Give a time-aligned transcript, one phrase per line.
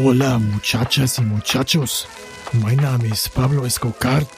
[0.00, 2.06] Hola muchachas y muchachos,
[2.52, 4.28] mein Name ist Pablo Escocart.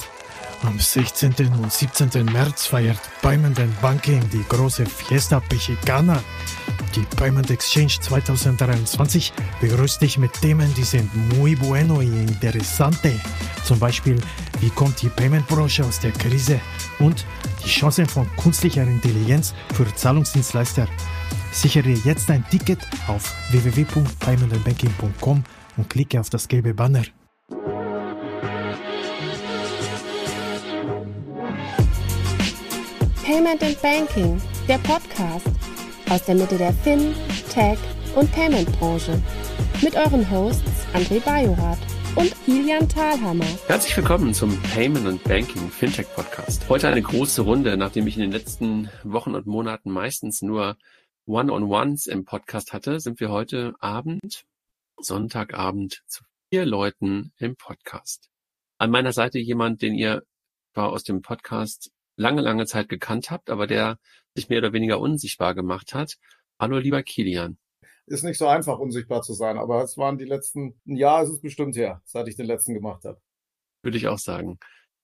[0.63, 1.35] Am 16.
[1.63, 2.25] und 17.
[2.25, 6.25] März feiert Payment Banking die große Fiesta Mexicana.
[6.97, 13.21] Die Payment Exchange 2023 begrüßt dich mit Themen, die sind muy bueno y interesante.
[13.63, 14.19] Zum Beispiel,
[14.61, 16.59] wie kommt die Payment-Branche aus der Krise
[17.01, 17.27] und
[17.63, 20.89] die Chancen von künstlicher Intelligenz für Zahlungsdienstleister.
[21.53, 22.79] Sichere jetzt ein Ticket
[23.09, 25.45] auf www.paymentandbanking.com
[25.77, 27.03] und klicke auf das gelbe Banner.
[33.25, 35.49] Payment and Banking, der Podcast
[36.09, 37.15] aus der Mitte der Fin,
[37.53, 37.79] Tech
[38.15, 39.21] und Payment Branche.
[39.83, 41.79] Mit euren Hosts André Bajorath
[42.17, 43.45] und Kilian Thalhammer.
[43.67, 46.69] Herzlich willkommen zum Payment and Banking Fintech Podcast.
[46.69, 50.77] Heute eine große Runde, nachdem ich in den letzten Wochen und Monaten meistens nur
[51.27, 54.45] One-on-Ones im Podcast hatte, sind wir heute Abend,
[54.99, 58.31] Sonntagabend, zu vier Leuten im Podcast.
[58.79, 60.23] An meiner Seite jemand, den ihr
[60.73, 63.99] zwar aus dem Podcast lange, lange Zeit gekannt habt, aber der
[64.35, 66.17] sich mehr oder weniger unsichtbar gemacht hat.
[66.59, 67.59] Hallo, lieber Kilian.
[68.07, 71.31] Ist nicht so einfach, unsichtbar zu sein, aber es waren die letzten, ein Jahr ist
[71.31, 73.21] es bestimmt her, seit ich den letzten gemacht habe.
[73.83, 74.59] Würde ich auch sagen.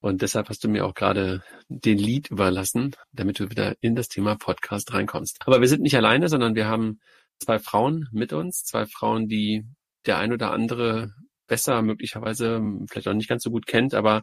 [0.07, 4.07] Und deshalb hast du mir auch gerade den Lied überlassen, damit du wieder in das
[4.07, 5.41] Thema Podcast reinkommst.
[5.45, 7.01] Aber wir sind nicht alleine, sondern wir haben
[7.41, 9.65] zwei Frauen mit uns, zwei Frauen, die
[10.07, 11.13] der ein oder andere
[11.49, 14.23] besser möglicherweise vielleicht auch nicht ganz so gut kennt, aber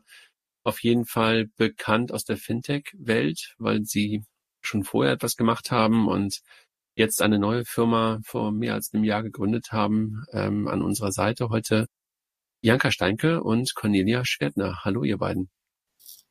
[0.63, 4.23] auf jeden Fall bekannt aus der Fintech-Welt, weil sie
[4.61, 6.39] schon vorher etwas gemacht haben und
[6.95, 10.23] jetzt eine neue Firma vor mehr als einem Jahr gegründet haben.
[10.31, 11.87] Ähm, an unserer Seite heute
[12.61, 14.85] Janka Steinke und Cornelia Schwertner.
[14.85, 15.49] Hallo, ihr beiden.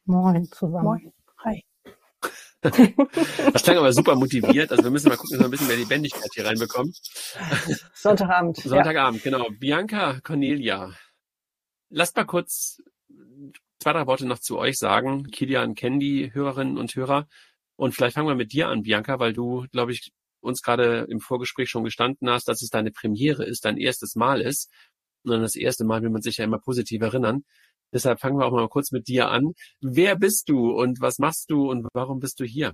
[0.04, 0.84] Moin zusammen.
[0.84, 1.12] Moin.
[1.44, 1.64] Hi.
[2.60, 4.70] Das klang aber super motiviert.
[4.70, 6.92] Also wir müssen mal gucken, dass wir ein bisschen mehr Lebendigkeit hier reinbekommen.
[7.94, 8.56] Sonntagabend.
[8.56, 9.30] Sonntagabend, ja.
[9.30, 9.48] genau.
[9.50, 10.92] Bianca, Cornelia.
[11.90, 12.80] Lasst mal kurz
[13.80, 15.24] zwei, drei Worte noch zu euch sagen.
[15.30, 17.26] Kilian kennen die Hörerinnen und Hörer.
[17.76, 21.20] Und vielleicht fangen wir mit dir an, Bianca, weil du, glaube ich, uns gerade im
[21.20, 24.70] Vorgespräch schon gestanden hast, dass es deine Premiere ist, dein erstes Mal ist.
[25.24, 27.44] Und dann das erste Mal will man sich ja immer positiv erinnern.
[27.92, 29.52] Deshalb fangen wir auch mal kurz mit dir an.
[29.80, 32.72] Wer bist du und was machst du und warum bist du hier?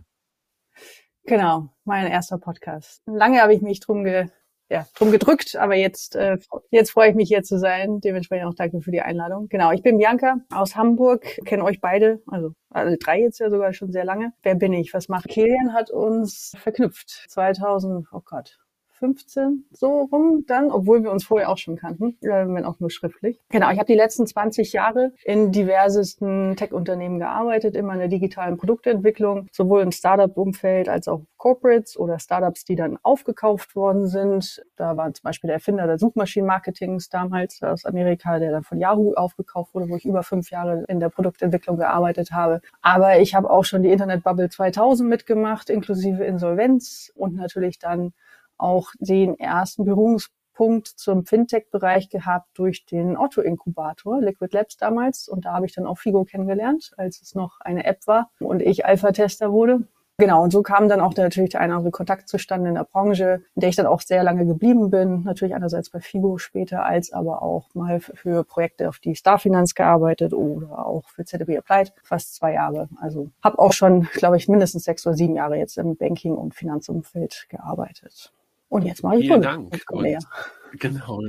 [1.25, 3.03] Genau, mein erster Podcast.
[3.07, 4.29] Lange habe ich mich drum ge
[4.71, 6.37] ja, drum gedrückt, aber jetzt, äh,
[6.71, 8.01] jetzt freue ich mich hier zu sein.
[8.01, 9.49] Dementsprechend auch danke für die Einladung.
[9.49, 13.73] Genau, ich bin Bianca aus Hamburg, kenne euch beide, also alle drei jetzt ja sogar
[13.73, 14.33] schon sehr lange.
[14.43, 14.93] Wer bin ich?
[14.93, 15.73] Was macht Kilian?
[15.73, 17.25] Hat uns verknüpft.
[17.29, 18.59] 2000, oh Gott,
[18.99, 22.91] 15 so rum dann, obwohl wir uns vorher auch schon kannten, äh, wenn auch nur
[22.91, 23.41] schriftlich.
[23.51, 28.57] Genau, ich habe die letzten 20 Jahre in diversesten Tech-Unternehmen gearbeitet, immer in der digitalen
[28.57, 34.63] Produktentwicklung, sowohl im Startup-Umfeld als auch Corporates oder Startups, die dann aufgekauft worden sind.
[34.77, 39.15] Da war zum Beispiel der Erfinder der Suchmaschinenmarketings damals aus Amerika, der dann von Yahoo
[39.15, 42.61] aufgekauft wurde, wo ich über fünf Jahre in der Produktentwicklung gearbeitet habe.
[42.83, 48.13] Aber ich habe auch schon die Internetbubble 2000 mitgemacht, inklusive Insolvenz und natürlich dann
[48.59, 55.29] auch den ersten Berührungspunkt zum Fintech-Bereich gehabt durch den Otto-Inkubator, Liquid Labs damals.
[55.29, 58.61] Und da habe ich dann auch Figo kennengelernt, als es noch eine App war und
[58.61, 59.85] ich Alpha-Tester wurde.
[60.21, 62.83] Genau, und so kam dann auch natürlich der eine oder andere Kontakt zustande in der
[62.83, 65.23] Branche, in der ich dann auch sehr lange geblieben bin.
[65.23, 70.33] Natürlich einerseits bei Figo später, als aber auch mal für Projekte auf die Starfinanz gearbeitet
[70.33, 72.89] oder auch für ZDB Applied, fast zwei Jahre.
[73.01, 76.53] Also habe auch schon, glaube ich, mindestens sechs oder sieben Jahre jetzt im Banking- und
[76.53, 78.33] Finanzumfeld gearbeitet.
[78.69, 79.87] Und jetzt mache ich Vielen Dank.
[79.87, 80.19] Cornelia.
[80.73, 81.23] Und, genau.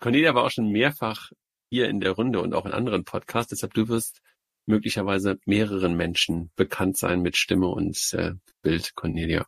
[0.00, 1.30] Cornelia war auch schon mehrfach
[1.70, 3.50] hier in der Runde und auch in anderen Podcasts.
[3.50, 4.20] Deshalb du wirst
[4.66, 9.46] möglicherweise mehreren Menschen bekannt sein mit Stimme und äh, Bild, Cornelia.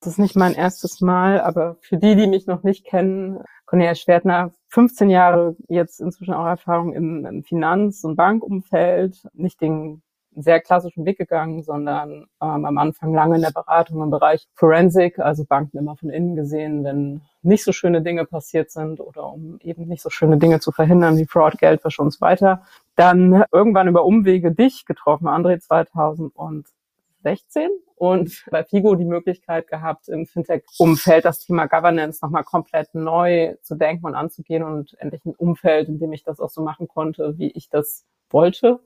[0.00, 3.94] Das ist nicht mein erstes Mal, aber für die, die mich noch nicht kennen, Cornelia
[3.94, 10.02] Schwertner, 15 Jahre jetzt inzwischen auch Erfahrung im, im Finanz- und Bankumfeld, nicht den
[10.42, 15.18] sehr klassischen Weg gegangen, sondern ähm, am Anfang lange in der Beratung im Bereich Forensic,
[15.18, 19.58] also Banken immer von innen gesehen, wenn nicht so schöne Dinge passiert sind oder um
[19.62, 22.62] eben nicht so schöne Dinge zu verhindern wie Fraud, Geldwäsche und so weiter.
[22.96, 30.26] Dann irgendwann über Umwege dich getroffen, André 2016 und bei Figo die Möglichkeit gehabt, im
[30.26, 35.88] Fintech-Umfeld das Thema Governance nochmal komplett neu zu denken und anzugehen und endlich ein Umfeld,
[35.88, 38.80] in dem ich das auch so machen konnte, wie ich das wollte.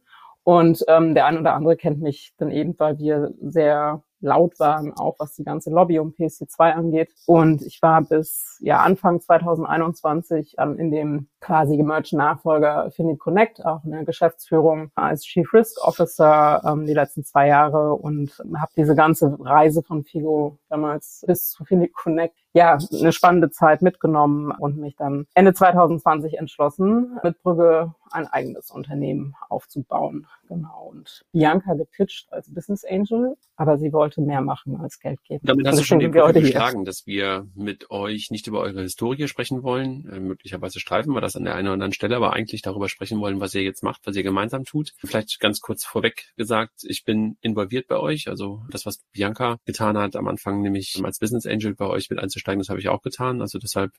[0.50, 4.92] Und ähm, der ein oder andere kennt mich dann eben, weil wir sehr laut waren,
[4.92, 7.14] auch was die ganze Lobby um PSC2 angeht.
[7.26, 13.64] Und ich war bis ja Anfang 2021 ähm, in dem quasi gemergten Nachfolger Finit Connect,
[13.64, 18.72] auch in der Geschäftsführung als Chief Risk Officer ähm, die letzten zwei Jahre und habe
[18.76, 24.50] diese ganze Reise von Figo damals bis zu Philly Connect, ja, eine spannende Zeit mitgenommen
[24.50, 30.26] und mich dann Ende 2020 entschlossen, mit Brügge ein eigenes Unternehmen aufzubauen.
[30.48, 30.88] Genau.
[30.90, 35.46] Und Bianca gepitcht als Business Angel, aber sie wollte mehr machen als Geld geben.
[35.46, 39.28] Damit hast du schon den Punkt geschlagen, dass wir mit euch nicht über eure Historie
[39.28, 40.08] sprechen wollen.
[40.10, 43.20] Äh, möglicherweise streifen wir das an der einen oder anderen Stelle, aber eigentlich darüber sprechen
[43.20, 44.92] wollen, was ihr jetzt macht, was ihr gemeinsam tut.
[44.98, 48.26] Vielleicht ganz kurz vorweg gesagt, ich bin involviert bei euch.
[48.28, 52.18] Also das, was Bianca getan hat am Anfang, nämlich als Business Angel bei euch mit
[52.40, 53.40] einzusteigen, das habe ich auch getan.
[53.40, 53.92] Also deshalb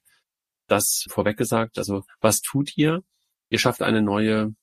[0.68, 1.78] das vorweg gesagt.
[1.78, 3.04] Also was tut ihr?
[3.50, 4.54] Ihr schafft eine neue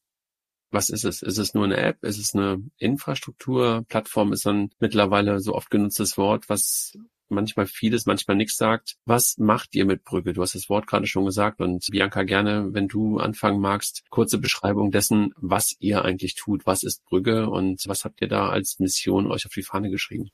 [0.70, 1.22] was ist es?
[1.22, 2.04] Ist es nur eine App?
[2.04, 3.84] Ist es eine Infrastruktur?
[3.88, 6.92] Plattform ist ein mittlerweile so oft genutztes Wort, was
[7.30, 8.96] manchmal vieles, manchmal nichts sagt.
[9.04, 10.32] Was macht ihr mit Brügge?
[10.32, 14.38] Du hast das Wort gerade schon gesagt und Bianca gerne, wenn du anfangen magst, kurze
[14.38, 16.66] Beschreibung dessen, was ihr eigentlich tut.
[16.66, 20.30] Was ist Brügge und was habt ihr da als Mission euch auf die Fahne geschrieben?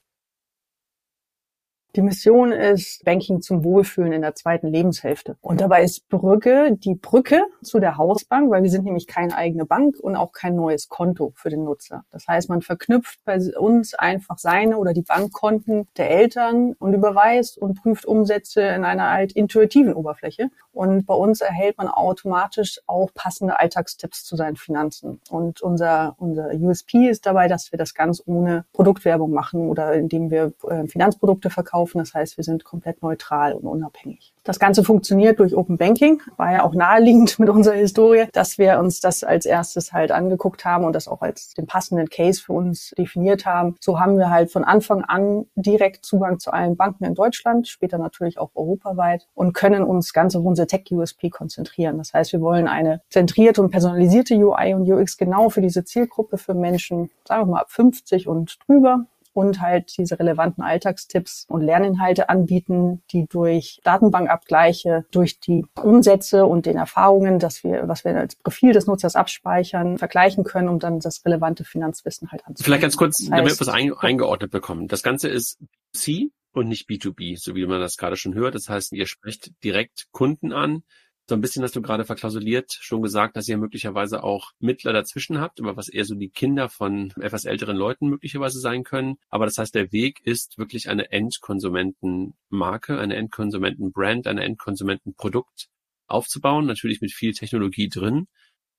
[1.96, 5.36] Die Mission ist Banking zum Wohlfühlen in der zweiten Lebenshälfte.
[5.40, 9.64] Und dabei ist Brücke die Brücke zu der Hausbank, weil wir sind nämlich keine eigene
[9.64, 12.04] Bank und auch kein neues Konto für den Nutzer.
[12.10, 17.58] Das heißt, man verknüpft bei uns einfach seine oder die Bankkonten der Eltern und überweist
[17.58, 20.50] und prüft Umsätze in einer halt intuitiven Oberfläche.
[20.72, 25.20] Und bei uns erhält man automatisch auch passende Alltagstipps zu seinen Finanzen.
[25.30, 30.32] Und unser, unser USP ist dabei, dass wir das ganz ohne Produktwerbung machen oder indem
[30.32, 31.98] wir äh, Finanzprodukte verkaufen laufen.
[31.98, 34.32] Das heißt, wir sind komplett neutral und unabhängig.
[34.44, 36.20] Das Ganze funktioniert durch Open Banking.
[36.36, 40.64] War ja auch naheliegend mit unserer Historie, dass wir uns das als erstes halt angeguckt
[40.64, 43.76] haben und das auch als den passenden Case für uns definiert haben.
[43.80, 47.98] So haben wir halt von Anfang an direkt Zugang zu allen Banken in Deutschland, später
[47.98, 51.98] natürlich auch europaweit und können uns ganz auf unsere Tech-USP konzentrieren.
[51.98, 56.38] Das heißt, wir wollen eine zentrierte und personalisierte UI und UX genau für diese Zielgruppe
[56.38, 61.62] für Menschen, sagen wir mal ab 50 und drüber und halt diese relevanten Alltagstipps und
[61.62, 68.16] Lerninhalte anbieten, die durch Datenbankabgleiche, durch die Umsätze und den Erfahrungen, dass wir, was wir
[68.16, 72.64] als Profil des Nutzers abspeichern, vergleichen können, um dann das relevante Finanzwissen halt anzubieten.
[72.64, 74.88] Vielleicht ganz kurz, das heißt, damit wir es ein, eingeordnet bekommen.
[74.88, 75.58] Das Ganze ist
[75.92, 78.54] C und nicht B2B, so wie man das gerade schon hört.
[78.54, 80.84] Das heißt, ihr sprecht direkt Kunden an,
[81.26, 85.40] so ein bisschen hast du gerade verklausuliert schon gesagt, dass ihr möglicherweise auch Mittler dazwischen
[85.40, 89.16] habt, aber was eher so die Kinder von etwas älteren Leuten möglicherweise sein können.
[89.30, 95.68] Aber das heißt, der Weg ist wirklich eine Endkonsumentenmarke, eine Endkonsumentenbrand, eine Endkonsumentenprodukt
[96.06, 98.26] aufzubauen, natürlich mit viel Technologie drin.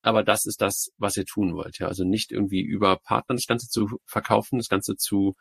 [0.04, 1.80] Aber das ist das, was ihr tun wollt.
[1.80, 5.36] Ja, also nicht irgendwie über Partner das Ganze zu verkaufen, das Ganze zu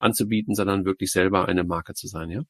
[0.00, 2.30] anzubieten, sondern wirklich selber eine Marke zu sein.
[2.30, 2.42] Ja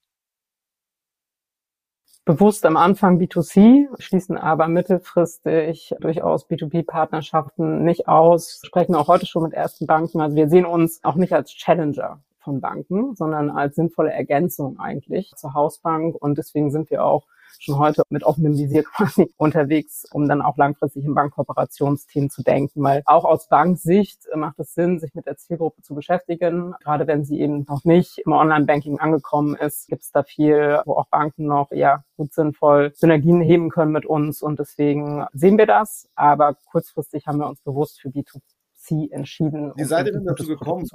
[2.28, 9.44] bewusst am Anfang B2C, schließen aber mittelfristig durchaus B2B-Partnerschaften nicht aus, sprechen auch heute schon
[9.44, 10.20] mit ersten Banken.
[10.20, 15.32] Also wir sehen uns auch nicht als Challenger von Banken, sondern als sinnvolle Ergänzung eigentlich
[15.36, 16.16] zur Hausbank.
[16.16, 17.24] Und deswegen sind wir auch
[17.58, 22.82] schon heute mit offenem Visier quasi unterwegs, um dann auch langfristig im Bankkooperationsteam zu denken.
[22.82, 26.74] Weil auch aus Banksicht macht es Sinn, sich mit der Zielgruppe zu beschäftigen.
[26.80, 30.94] Gerade wenn sie eben noch nicht im Online-Banking angekommen ist, gibt es da viel, wo
[30.94, 34.42] auch Banken noch ja gut sinnvoll Synergien heben können mit uns.
[34.42, 36.08] Und deswegen sehen wir das.
[36.14, 38.40] Aber kurzfristig haben wir uns bewusst für B2
[38.88, 39.72] sie entschieden.
[39.76, 40.86] Wie seid ihr denn dazu gekommen?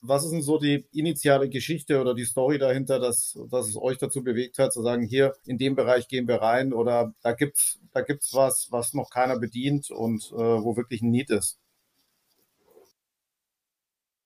[0.00, 3.98] Was ist denn so die initiale Geschichte oder die Story dahinter, dass, dass es euch
[3.98, 7.80] dazu bewegt hat, zu sagen, hier in dem Bereich gehen wir rein oder da gibt's
[7.92, 11.58] da gibt's was, was noch keiner bedient und äh, wo wirklich ein Need ist?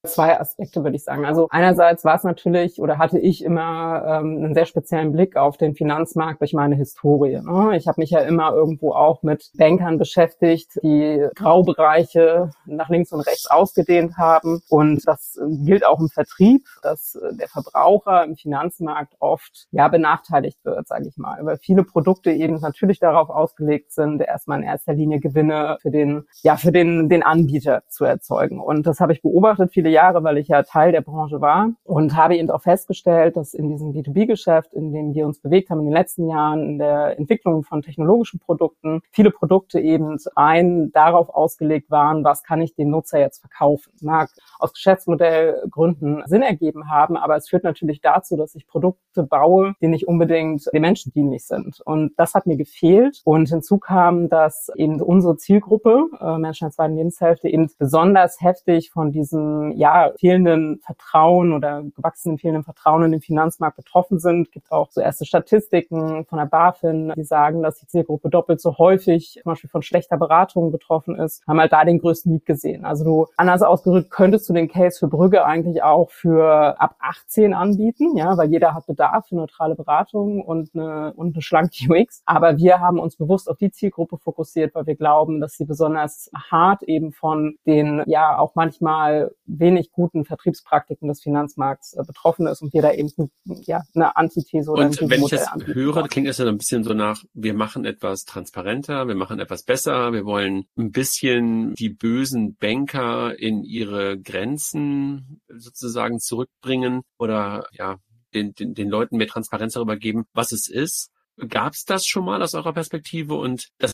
[0.07, 1.26] Zwei Aspekte würde ich sagen.
[1.26, 5.59] Also einerseits war es natürlich oder hatte ich immer ähm, einen sehr speziellen Blick auf
[5.59, 7.38] den Finanzmarkt durch meine Historie.
[7.42, 7.76] Ne?
[7.76, 13.21] Ich habe mich ja immer irgendwo auch mit Bankern beschäftigt, die Graubereiche nach links und
[13.21, 14.62] rechts ausgedehnt haben.
[14.71, 20.88] Und das gilt auch im Vertrieb, dass der Verbraucher im Finanzmarkt oft ja benachteiligt wird,
[20.88, 25.21] sage ich mal, weil viele Produkte eben natürlich darauf ausgelegt sind, erstmal in erster Linie
[25.21, 28.61] Gewinne für den ja für den den Anbieter zu erzeugen.
[28.61, 29.73] Und das habe ich beobachtet.
[29.75, 33.54] Viele Jahre, weil ich ja Teil der Branche war und habe eben auch festgestellt, dass
[33.54, 37.18] in diesem B2B-Geschäft, in dem wir uns bewegt haben in den letzten Jahren, in der
[37.18, 42.90] Entwicklung von technologischen Produkten, viele Produkte eben rein darauf ausgelegt waren, was kann ich dem
[42.90, 43.92] Nutzer jetzt verkaufen.
[44.00, 49.75] Mag aus Geschäftsmodellgründen Sinn ergeben haben, aber es führt natürlich dazu, dass ich Produkte baue,
[49.80, 51.80] die nicht unbedingt den Menschen dienlich sind.
[51.85, 53.20] Und das hat mir gefehlt.
[53.25, 58.90] Und hinzu kam, dass eben unsere Zielgruppe, äh, Menschen der zweiten Lebenshälfte, eben besonders heftig
[58.90, 64.52] von diesem ja, fehlenden Vertrauen oder gewachsenen fehlenden Vertrauen in den Finanzmarkt betroffen sind.
[64.52, 68.76] Gibt auch so erste Statistiken von der BaFin, die sagen, dass die Zielgruppe doppelt so
[68.76, 72.84] häufig zum Beispiel von schlechter Beratung betroffen ist, haben halt da den größten Need gesehen.
[72.84, 77.54] Also du, anders ausgedrückt, könntest du den Case für Brügge eigentlich auch für ab 18
[77.54, 82.22] anbieten, ja, weil jeder hat Bedarf für neutrale Beratung und eine, und eine schlanke UX.
[82.26, 86.30] Aber wir haben uns bewusst auf die Zielgruppe fokussiert, weil wir glauben, dass sie besonders
[86.50, 92.62] hart eben von den ja auch manchmal wenig guten Vertriebspraktiken des Finanzmarkts äh, betroffen ist
[92.62, 93.10] und wir da eben
[93.44, 96.84] ja eine Antithese oder und ein wenn ich das höre, klingt es ja ein bisschen
[96.84, 101.90] so nach, wir machen etwas transparenter, wir machen etwas besser, wir wollen ein bisschen die
[101.90, 107.98] bösen Banker in ihre Grenzen sozusagen zurückbringen oder ja
[108.34, 111.10] den, den, den Leuten mehr Transparenz darüber geben, was es ist.
[111.48, 113.92] Gab es das schon mal aus eurer Perspektive und das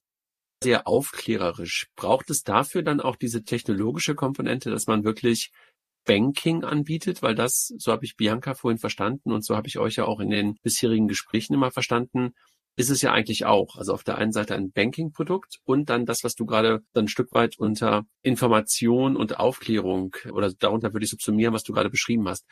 [0.62, 1.88] sehr aufklärerisch.
[1.96, 5.52] Braucht es dafür dann auch diese technologische Komponente, dass man wirklich
[6.06, 9.96] Banking anbietet, weil das, so habe ich Bianca vorhin verstanden und so habe ich euch
[9.96, 12.32] ja auch in den bisherigen Gesprächen immer verstanden,
[12.76, 13.76] ist es ja eigentlich auch.
[13.76, 17.08] Also auf der einen Seite ein Banking-Produkt und dann das, was du gerade dann ein
[17.08, 22.28] Stück weit unter Information und Aufklärung oder darunter würde ich subsumieren, was du gerade beschrieben
[22.28, 22.46] hast.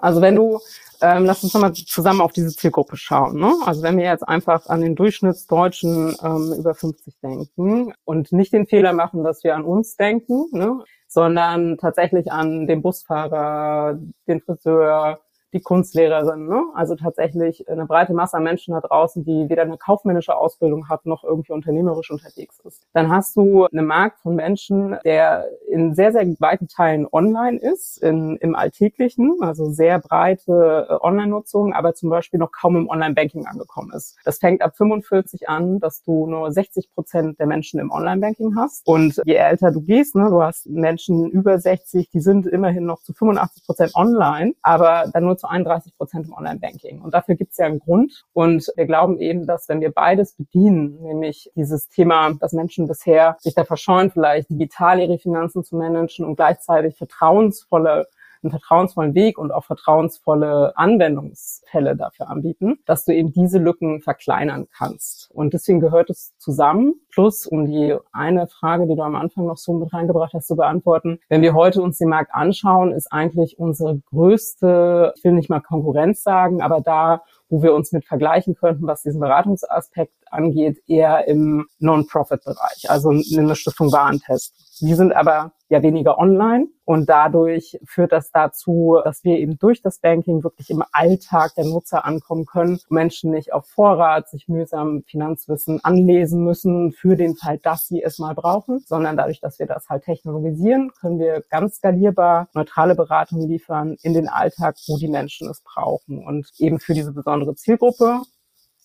[0.00, 0.60] Also wenn du,
[1.00, 3.40] ähm, lass uns nochmal zusammen auf diese Zielgruppe schauen.
[3.40, 3.52] Ne?
[3.64, 8.66] Also wenn wir jetzt einfach an den Durchschnittsdeutschen ähm, über 50 denken und nicht den
[8.66, 10.84] Fehler machen, dass wir an uns denken, ne?
[11.08, 13.98] Sondern tatsächlich an den Busfahrer,
[14.28, 15.20] den Friseur,
[15.52, 16.46] die Kunstlehrerin.
[16.46, 16.62] Ne?
[16.74, 21.06] Also tatsächlich eine breite Masse an Menschen da draußen, die weder eine kaufmännische Ausbildung hat,
[21.06, 22.86] noch irgendwie unternehmerisch unterwegs ist.
[22.92, 28.02] Dann hast du einen Markt von Menschen, der in sehr, sehr weiten Teilen online ist,
[28.02, 33.46] in, im Alltäglichen, also sehr breite äh, Online-Nutzung, aber zum Beispiel noch kaum im Online-Banking
[33.46, 34.16] angekommen ist.
[34.24, 38.86] Das fängt ab 45 an, dass du nur 60 Prozent der Menschen im Online-Banking hast.
[38.86, 43.02] Und je älter du gehst, ne, du hast Menschen über 60, die sind immerhin noch
[43.02, 47.00] zu 85 Prozent online, aber dann nur zu 31 Prozent im Online-Banking.
[47.00, 48.24] Und dafür gibt es ja einen Grund.
[48.32, 53.36] Und wir glauben eben, dass wenn wir beides bedienen, nämlich dieses Thema, dass Menschen bisher
[53.40, 58.06] sich da verscheuen, vielleicht digital ihre Finanzen zu managen und gleichzeitig vertrauensvolle
[58.42, 64.68] einen vertrauensvollen Weg und auch vertrauensvolle Anwendungsfälle dafür anbieten, dass du eben diese Lücken verkleinern
[64.72, 65.30] kannst.
[65.32, 66.94] Und deswegen gehört es zusammen.
[67.18, 70.54] Plus, um die eine Frage, die du am Anfang noch so mit reingebracht hast, zu
[70.54, 71.18] beantworten.
[71.28, 75.58] Wenn wir heute uns den Markt anschauen, ist eigentlich unsere größte, ich will nicht mal
[75.58, 81.26] Konkurrenz sagen, aber da, wo wir uns mit vergleichen könnten, was diesen Beratungsaspekt angeht, eher
[81.26, 84.54] im Non-Profit-Bereich, also eine Stiftung Warentest.
[84.80, 89.82] Die sind aber ja weniger online und dadurch führt das dazu, dass wir eben durch
[89.82, 95.02] das Banking wirklich im Alltag der Nutzer ankommen können, Menschen nicht auf Vorrat sich mühsam
[95.06, 99.66] Finanzwissen anlesen müssen für den Fall, dass sie es mal brauchen, sondern dadurch, dass wir
[99.66, 105.08] das halt technologisieren, können wir ganz skalierbar neutrale Beratung liefern in den Alltag, wo die
[105.08, 108.22] Menschen es brauchen und eben für diese besondere Zielgruppe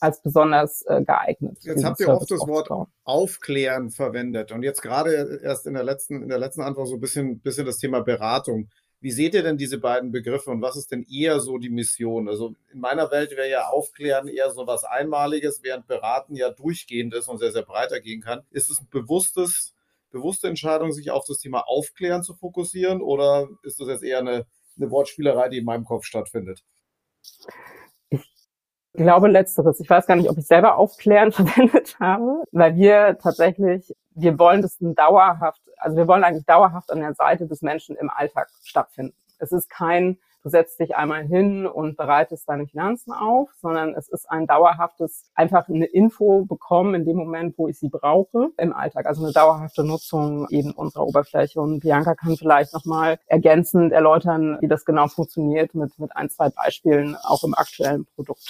[0.04, 1.60] als besonders äh, geeignet.
[1.62, 2.70] Jetzt habt ihr oft das Wort
[3.06, 7.00] aufklären verwendet und jetzt gerade erst in der letzten, in der letzten Antwort so ein
[7.00, 8.70] bisschen, bisschen das Thema Beratung.
[9.04, 12.30] Wie seht ihr denn diese beiden Begriffe und was ist denn eher so die Mission?
[12.30, 17.14] Also in meiner Welt wäre ja Aufklären eher so was Einmaliges, während Beraten ja durchgehend
[17.14, 18.44] ist und sehr, sehr breiter gehen kann.
[18.50, 19.76] Ist es ein bewusstes,
[20.10, 24.46] bewusste Entscheidung, sich auf das Thema Aufklären zu fokussieren oder ist das jetzt eher eine,
[24.78, 26.64] eine Wortspielerei, die in meinem Kopf stattfindet?
[28.96, 29.80] Ich glaube letzteres.
[29.80, 34.62] Ich weiß gar nicht, ob ich selber aufklären verwendet habe, weil wir tatsächlich, wir wollen
[34.62, 39.16] das dauerhaft, also wir wollen eigentlich dauerhaft an der Seite des Menschen im Alltag stattfinden.
[39.40, 44.10] Es ist kein du setzt dich einmal hin und bereitest deine Finanzen auf, sondern es
[44.10, 48.74] ist ein dauerhaftes, einfach eine Info bekommen in dem Moment, wo ich sie brauche im
[48.74, 49.06] Alltag.
[49.06, 51.62] Also eine dauerhafte Nutzung eben unserer Oberfläche.
[51.62, 56.50] Und Bianca kann vielleicht nochmal ergänzend erläutern, wie das genau funktioniert mit, mit ein, zwei
[56.50, 58.44] Beispielen auch im aktuellen Produkt.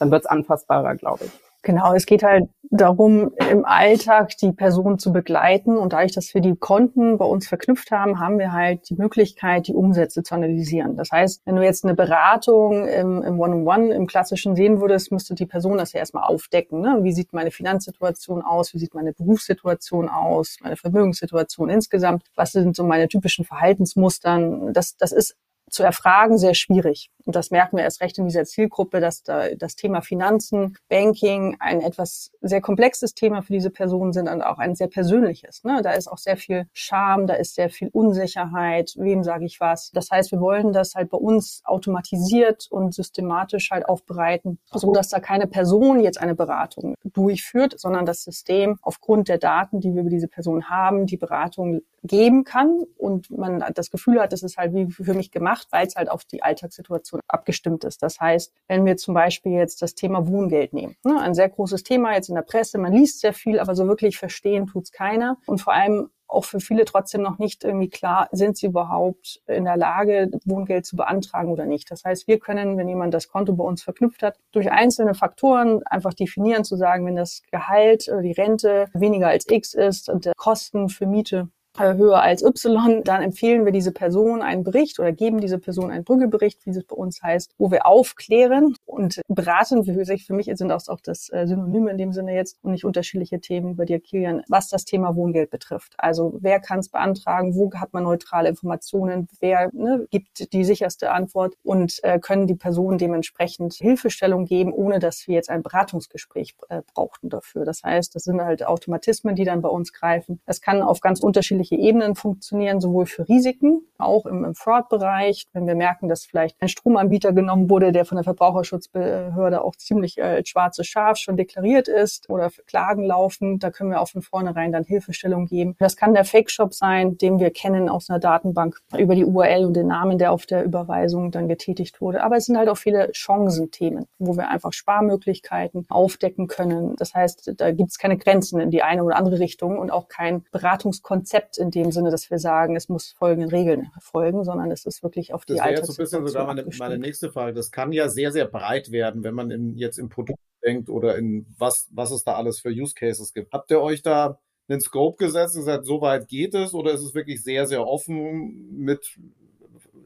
[0.00, 1.30] Dann wird es anfassbarer, glaube ich.
[1.62, 5.76] Genau, es geht halt darum, im Alltag die Person zu begleiten.
[5.76, 9.66] Und dadurch, dass wir die Konten bei uns verknüpft haben, haben wir halt die Möglichkeit,
[9.66, 10.96] die Umsätze zu analysieren.
[10.96, 15.34] Das heißt, wenn du jetzt eine Beratung im, im One-on-One im klassischen sehen würdest, müsste
[15.34, 16.80] die Person das ja erstmal aufdecken.
[16.80, 17.00] Ne?
[17.02, 18.72] Wie sieht meine Finanzsituation aus?
[18.72, 20.56] Wie sieht meine Berufssituation aus?
[20.62, 22.24] Meine Vermögenssituation insgesamt?
[22.36, 24.72] Was sind so meine typischen Verhaltensmustern?
[24.72, 25.36] Das, das ist
[25.70, 27.10] zu erfragen sehr schwierig.
[27.30, 31.56] Und das merken wir erst recht in dieser Zielgruppe, dass da das Thema Finanzen, Banking
[31.60, 35.62] ein etwas sehr komplexes Thema für diese Personen sind und auch ein sehr persönliches.
[35.62, 35.80] Ne?
[35.80, 39.92] Da ist auch sehr viel Scham, da ist sehr viel Unsicherheit, wem sage ich was.
[39.92, 45.08] Das heißt, wir wollen das halt bei uns automatisiert und systematisch halt aufbereiten, so dass
[45.08, 50.00] da keine Person jetzt eine Beratung durchführt, sondern das System aufgrund der Daten, die wir
[50.00, 54.56] über diese Person haben, die Beratung geben kann und man das Gefühl hat, das ist
[54.56, 58.02] halt wie für mich gemacht, weil es halt auf die Alltagssituation abgestimmt ist.
[58.02, 61.82] Das heißt, wenn wir zum Beispiel jetzt das Thema Wohngeld nehmen, ne, ein sehr großes
[61.82, 65.38] Thema jetzt in der Presse, man liest sehr viel, aber so wirklich verstehen tut's keiner
[65.46, 69.64] und vor allem auch für viele trotzdem noch nicht irgendwie klar, sind sie überhaupt in
[69.64, 71.90] der Lage, Wohngeld zu beantragen oder nicht.
[71.90, 75.82] Das heißt, wir können, wenn jemand das Konto bei uns verknüpft hat, durch einzelne Faktoren
[75.86, 80.34] einfach definieren, zu sagen, wenn das Gehalt die Rente weniger als X ist und der
[80.36, 81.48] Kosten für Miete
[81.80, 86.04] höher als Y, dann empfehlen wir diese Person einen Bericht oder geben diese Person einen
[86.04, 89.84] Brüggelbericht, wie es bei uns heißt, wo wir aufklären und beraten.
[89.84, 92.84] Für, für mich sind auch, auch das äh, Synonyme in dem Sinne jetzt und nicht
[92.84, 95.94] unterschiedliche Themen über dir, Kilian, was das Thema Wohngeld betrifft.
[95.98, 101.10] Also wer kann es beantragen, wo hat man neutrale Informationen, wer ne, gibt die sicherste
[101.10, 106.54] Antwort und äh, können die Personen dementsprechend Hilfestellung geben, ohne dass wir jetzt ein Beratungsgespräch
[106.68, 107.64] äh, brauchten dafür.
[107.64, 110.40] Das heißt, das sind halt Automatismen, die dann bei uns greifen.
[110.46, 115.46] Das kann auf ganz unterschiedliche unterschiedliche Ebenen funktionieren, sowohl für Risiken, auch im, im Fraud-Bereich,
[115.52, 120.18] wenn wir merken, dass vielleicht ein Stromanbieter genommen wurde, der von der Verbraucherschutzbehörde auch ziemlich
[120.18, 124.22] äh, als schwarzes Schaf schon deklariert ist oder Klagen laufen, da können wir auch von
[124.22, 125.76] vornherein dann Hilfestellung geben.
[125.78, 129.74] Das kann der Fake-Shop sein, den wir kennen aus einer Datenbank über die URL und
[129.74, 132.22] den Namen, der auf der Überweisung dann getätigt wurde.
[132.22, 136.96] Aber es sind halt auch viele Chancenthemen, wo wir einfach Sparmöglichkeiten aufdecken können.
[136.96, 140.08] Das heißt, da gibt es keine Grenzen in die eine oder andere Richtung und auch
[140.08, 144.70] kein Beratungskonzept Konzept in dem Sinne, dass wir sagen, es muss folgenden Regeln folgen, sondern
[144.70, 147.30] es ist wirklich auf die Das wäre jetzt so ein bisschen sogar meine, meine nächste
[147.30, 147.52] Frage.
[147.52, 151.16] Das kann ja sehr, sehr breit werden, wenn man in, jetzt im Produkt denkt oder
[151.16, 153.52] in was, was es da alles für Use Cases gibt.
[153.52, 154.38] Habt ihr euch da
[154.68, 157.86] einen Scope gesetzt und gesagt, so weit geht es oder ist es wirklich sehr, sehr
[157.86, 159.18] offen mit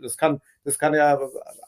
[0.03, 1.19] das kann, das kann ja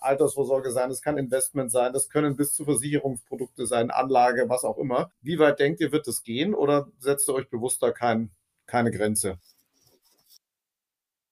[0.00, 4.76] Altersvorsorge sein, das kann Investment sein, das können bis zu Versicherungsprodukte sein, Anlage, was auch
[4.76, 5.10] immer.
[5.22, 8.30] Wie weit denkt ihr, wird das gehen oder setzt ihr euch bewusst da kein,
[8.66, 9.38] keine Grenze?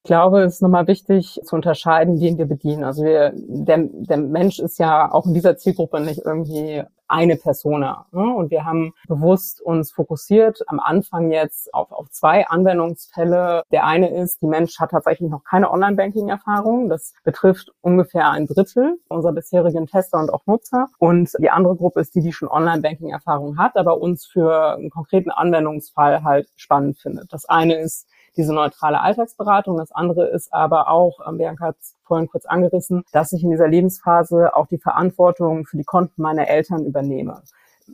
[0.05, 2.85] Ich glaube, es ist nochmal wichtig zu unterscheiden, wen wir bedienen.
[2.85, 8.05] Also wir, der, der Mensch ist ja auch in dieser Zielgruppe nicht irgendwie eine Persona.
[8.13, 8.35] Ne?
[8.35, 13.63] Und wir haben bewusst uns fokussiert am Anfang jetzt auf, auf zwei Anwendungsfälle.
[13.73, 16.91] Der eine ist, die Mensch hat tatsächlich noch keine Online-Banking-Erfahrung.
[16.91, 20.89] Das betrifft ungefähr ein Drittel unserer bisherigen Tester und auch Nutzer.
[20.99, 25.31] Und die andere Gruppe ist die, die schon Online-Banking-Erfahrung hat, aber uns für einen konkreten
[25.31, 27.33] Anwendungsfall halt spannend findet.
[27.33, 29.77] Das eine ist diese neutrale Alltagsberatung.
[29.77, 33.51] Das andere ist aber auch, ähm, Bianca hat es vorhin kurz angerissen, dass ich in
[33.51, 37.43] dieser Lebensphase auch die Verantwortung für die Konten meiner Eltern übernehme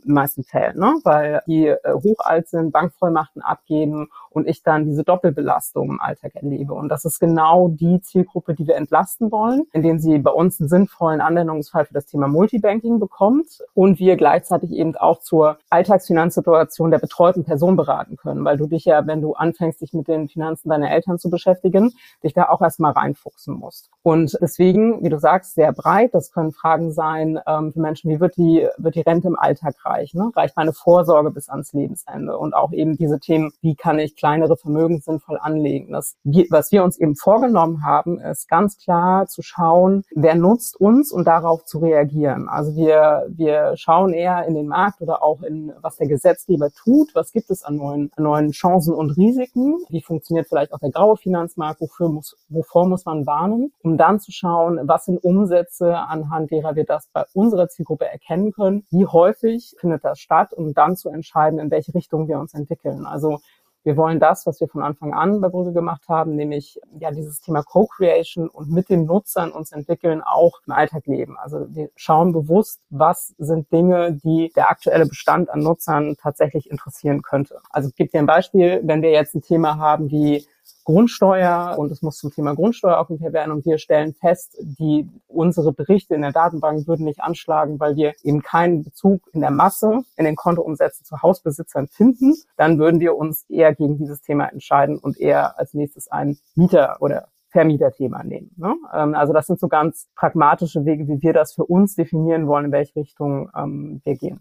[0.03, 0.95] in meisten Fällen, ne?
[1.03, 6.73] weil die äh, hochalt sind, Bankvollmachten abgeben und ich dann diese Doppelbelastung im Alltag erlebe.
[6.73, 10.69] Und das ist genau die Zielgruppe, die wir entlasten wollen, indem sie bei uns einen
[10.69, 16.99] sinnvollen Anwendungsfall für das Thema Multibanking bekommt und wir gleichzeitig eben auch zur Alltagsfinanzsituation der
[16.99, 20.69] betreuten Person beraten können, weil du dich ja, wenn du anfängst, dich mit den Finanzen
[20.69, 21.91] deiner Eltern zu beschäftigen,
[22.23, 23.89] dich da auch erstmal reinfuchsen musst.
[24.03, 26.13] Und deswegen, wie du sagst, sehr breit.
[26.13, 29.75] Das können Fragen sein ähm, für Menschen, wie wird die, wird die Rente im Alltag
[29.85, 30.19] reichen?
[30.19, 30.31] Ne?
[30.35, 32.37] Reicht meine Vorsorge bis ans Lebensende?
[32.37, 35.93] Und auch eben diese Themen, wie kann ich kleinere Vermögen sinnvoll anlegen.
[35.93, 36.15] Das,
[36.49, 41.25] was wir uns eben vorgenommen haben, ist ganz klar zu schauen, wer nutzt uns und
[41.25, 42.47] darauf zu reagieren.
[42.47, 47.13] Also wir, wir schauen eher in den Markt oder auch in, was der Gesetzgeber tut,
[47.15, 50.91] was gibt es an neuen, an neuen Chancen und Risiken, wie funktioniert vielleicht auch der
[50.91, 55.97] graue Finanzmarkt, wofür muss, wovor muss man warnen, um dann zu schauen, was sind Umsätze,
[55.97, 60.73] anhand derer wir das bei unserer Zielgruppe erkennen können, wie häufig findet das statt, um
[60.73, 63.05] dann zu entscheiden, in welche Richtung wir uns entwickeln.
[63.05, 63.39] Also
[63.83, 67.41] wir wollen das, was wir von Anfang an bei Brügge gemacht haben, nämlich ja dieses
[67.41, 71.35] Thema Co-Creation und mit den Nutzern uns entwickeln, auch im Alltag leben.
[71.37, 77.23] Also wir schauen bewusst, was sind Dinge, die der aktuelle Bestand an Nutzern tatsächlich interessieren
[77.23, 77.59] könnte.
[77.71, 80.45] Also ich gebe dir ein Beispiel, wenn wir jetzt ein Thema haben wie
[80.83, 85.73] Grundsteuer und es muss zum Thema Grundsteuer aufgeklärt werden und wir stellen fest, die unsere
[85.73, 90.01] Berichte in der Datenbank würden nicht anschlagen, weil wir eben keinen Bezug in der Masse
[90.17, 94.97] in den Kontoumsätzen zu Hausbesitzern finden, dann würden wir uns eher gegen dieses Thema entscheiden
[94.97, 98.51] und eher als nächstes einen Mieter oder Vermieterthema nehmen.
[98.55, 98.75] Ne?
[98.93, 102.65] Ähm, also das sind so ganz pragmatische Wege, wie wir das für uns definieren wollen,
[102.65, 104.39] in welche Richtung ähm, wir gehen.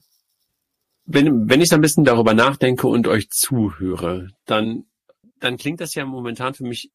[1.07, 4.85] Wenn, wenn ich so ein bisschen darüber nachdenke und euch zuhöre, dann
[5.41, 6.91] dann klingt das ja momentan für mich,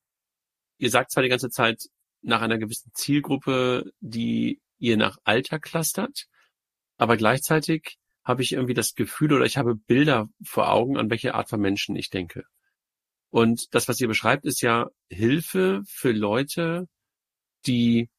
[0.77, 1.83] ihr sagt zwar die ganze Zeit
[2.21, 6.27] nach einer gewissen Zielgruppe, die ihr nach Alter clustert,
[6.97, 11.35] aber gleichzeitig habe ich irgendwie das Gefühl oder ich habe Bilder vor Augen, an welche
[11.35, 12.45] Art von Menschen ich denke.
[13.29, 16.87] Und das, was ihr beschreibt, ist ja Hilfe für Leute,
[17.67, 18.09] die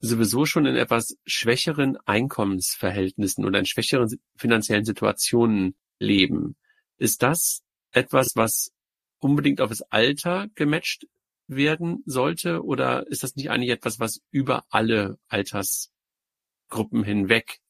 [0.00, 6.56] sowieso schon in etwas schwächeren Einkommensverhältnissen oder in schwächeren finanziellen Situationen leben.
[6.96, 8.72] Ist das etwas, was
[9.20, 11.06] unbedingt auf das Alter gematcht
[11.46, 12.64] werden sollte?
[12.64, 17.60] Oder ist das nicht eigentlich etwas, was über alle Altersgruppen hinweg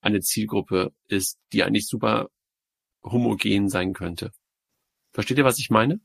[0.00, 2.28] eine Zielgruppe ist, die eigentlich super
[3.02, 4.32] homogen sein könnte?
[5.12, 6.00] Versteht ihr, was ich meine?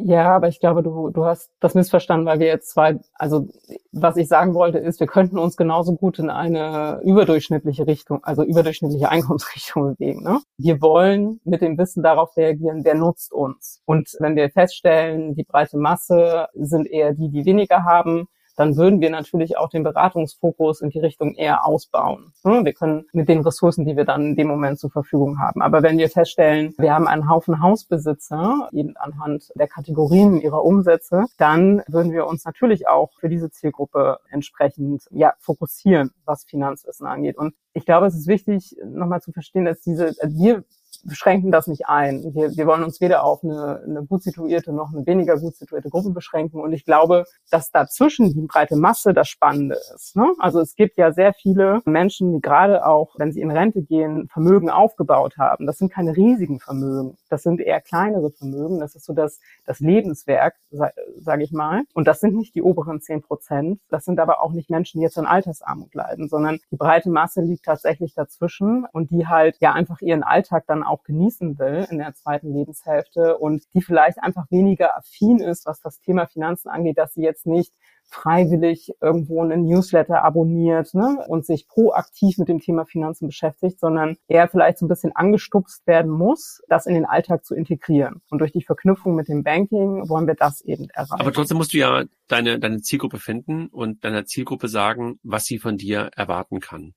[0.00, 3.48] Ja, aber ich glaube, du, du hast das missverstanden, weil wir jetzt zwei, also
[3.92, 8.42] was ich sagen wollte, ist, wir könnten uns genauso gut in eine überdurchschnittliche Richtung, also
[8.42, 10.24] überdurchschnittliche Einkommensrichtung bewegen.
[10.24, 10.40] Ne?
[10.56, 13.80] Wir wollen mit dem Wissen darauf reagieren, wer nutzt uns.
[13.84, 19.00] Und wenn wir feststellen, die breite Masse sind eher die, die weniger haben, dann würden
[19.00, 22.32] wir natürlich auch den Beratungsfokus in die Richtung eher ausbauen.
[22.42, 25.62] Wir können mit den Ressourcen, die wir dann in dem Moment zur Verfügung haben.
[25.62, 31.26] Aber wenn wir feststellen, wir haben einen Haufen Hausbesitzer, eben anhand der Kategorien ihrer Umsätze,
[31.38, 37.38] dann würden wir uns natürlich auch für diese Zielgruppe entsprechend ja, fokussieren, was Finanzwissen angeht.
[37.38, 40.64] Und ich glaube, es ist wichtig, nochmal zu verstehen, dass diese, wir
[41.04, 42.34] beschränken das nicht ein.
[42.34, 45.90] Wir, wir wollen uns weder auf eine, eine gut situierte noch eine weniger gut situierte
[45.90, 46.60] Gruppe beschränken.
[46.60, 50.16] Und ich glaube, dass dazwischen die breite Masse das Spannende ist.
[50.16, 50.32] Ne?
[50.38, 54.28] Also es gibt ja sehr viele Menschen, die gerade auch, wenn sie in Rente gehen,
[54.28, 55.66] Vermögen aufgebaut haben.
[55.66, 57.16] Das sind keine riesigen Vermögen.
[57.28, 58.80] Das sind eher kleinere Vermögen.
[58.80, 61.82] Das ist so das, das Lebenswerk, sage ich mal.
[61.94, 63.80] Und das sind nicht die oberen zehn Prozent.
[63.88, 67.40] Das sind aber auch nicht Menschen, die jetzt an Altersarmut leiden, sondern die breite Masse
[67.40, 71.98] liegt tatsächlich dazwischen und die halt ja einfach ihren Alltag dann auch genießen will in
[71.98, 76.98] der zweiten Lebenshälfte und die vielleicht einfach weniger affin ist, was das Thema Finanzen angeht,
[76.98, 77.72] dass sie jetzt nicht
[78.10, 84.16] freiwillig irgendwo einen Newsletter abonniert ne, und sich proaktiv mit dem Thema Finanzen beschäftigt, sondern
[84.28, 88.22] eher vielleicht so ein bisschen angestupst werden muss, das in den Alltag zu integrieren.
[88.30, 91.20] Und durch die Verknüpfung mit dem Banking wollen wir das eben erreichen.
[91.20, 95.58] Aber trotzdem musst du ja deine, deine Zielgruppe finden und deiner Zielgruppe sagen, was sie
[95.58, 96.94] von dir erwarten kann.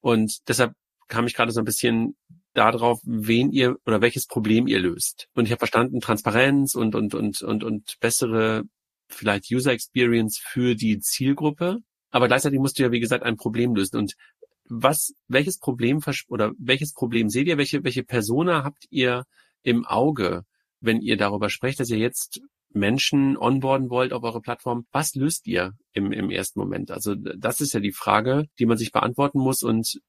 [0.00, 0.74] Und deshalb
[1.08, 2.16] kam ich gerade so ein bisschen
[2.54, 5.28] darauf, wen ihr oder welches Problem ihr löst.
[5.34, 8.64] Und ich habe verstanden, Transparenz und, und, und, und, und bessere
[9.08, 11.78] vielleicht User Experience für die Zielgruppe.
[12.10, 13.96] Aber gleichzeitig musst du ja, wie gesagt, ein Problem lösen.
[13.96, 14.14] Und
[14.68, 17.58] was, welches Problem oder welches Problem seht ihr?
[17.58, 19.24] Welche, welche Persona habt ihr
[19.62, 20.44] im Auge,
[20.80, 22.40] wenn ihr darüber sprecht, dass ihr jetzt
[22.74, 24.86] Menschen onboarden wollt auf eure Plattform?
[24.92, 26.90] Was löst ihr im, im ersten Moment?
[26.90, 30.00] Also das ist ja die Frage, die man sich beantworten muss und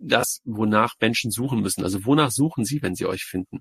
[0.00, 1.84] das, wonach Menschen suchen müssen.
[1.84, 3.60] Also wonach suchen sie, wenn sie euch finden?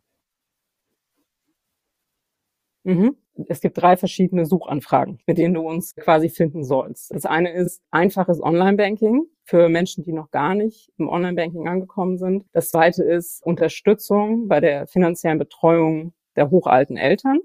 [2.84, 3.18] Mhm.
[3.48, 7.12] Es gibt drei verschiedene Suchanfragen, mit denen du uns quasi finden sollst.
[7.14, 12.46] Das eine ist einfaches Online-Banking für Menschen, die noch gar nicht im Online-Banking angekommen sind.
[12.52, 17.40] Das zweite ist Unterstützung bei der finanziellen Betreuung der hochalten Eltern.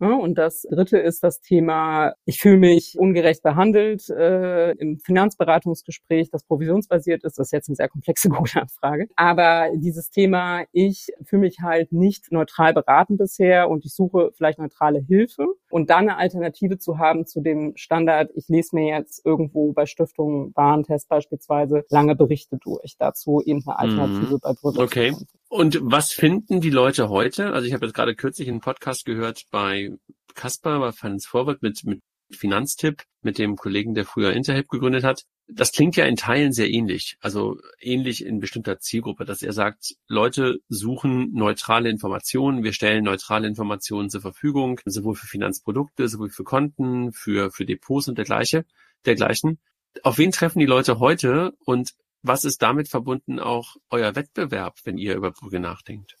[0.00, 6.44] Und das Dritte ist das Thema, ich fühle mich ungerecht behandelt äh, im Finanzberatungsgespräch, das
[6.44, 7.38] provisionsbasiert ist.
[7.38, 9.08] Das ist jetzt eine sehr komplexe Google-Anfrage.
[9.16, 14.58] Aber dieses Thema, ich fühle mich halt nicht neutral beraten bisher und ich suche vielleicht
[14.58, 19.24] neutrale Hilfe und dann eine Alternative zu haben zu dem Standard, ich lese mir jetzt
[19.24, 22.96] irgendwo bei Stiftungen Warentest beispielsweise lange Berichte durch.
[22.98, 24.40] Dazu eben eine Alternative mhm.
[24.40, 24.82] bei Brüssel.
[24.82, 25.14] Okay.
[25.48, 27.52] Und was finden die Leute heute?
[27.52, 29.90] Also ich habe jetzt gerade kürzlich einen Podcast gehört bei
[30.34, 35.24] Kasper, bei Finance Forward mit, mit Finanztipp, mit dem Kollegen, der früher Interhelp gegründet hat.
[35.50, 39.94] Das klingt ja in Teilen sehr ähnlich, also ähnlich in bestimmter Zielgruppe, dass er sagt,
[40.06, 46.44] Leute suchen neutrale Informationen, wir stellen neutrale Informationen zur Verfügung, sowohl für Finanzprodukte, sowohl für
[46.44, 48.64] Konten, für, für Depots und dergleichen,
[49.06, 49.58] dergleichen.
[50.02, 54.98] Auf wen treffen die Leute heute und was ist damit verbunden auch euer Wettbewerb, wenn
[54.98, 56.16] ihr über Brügge nachdenkt?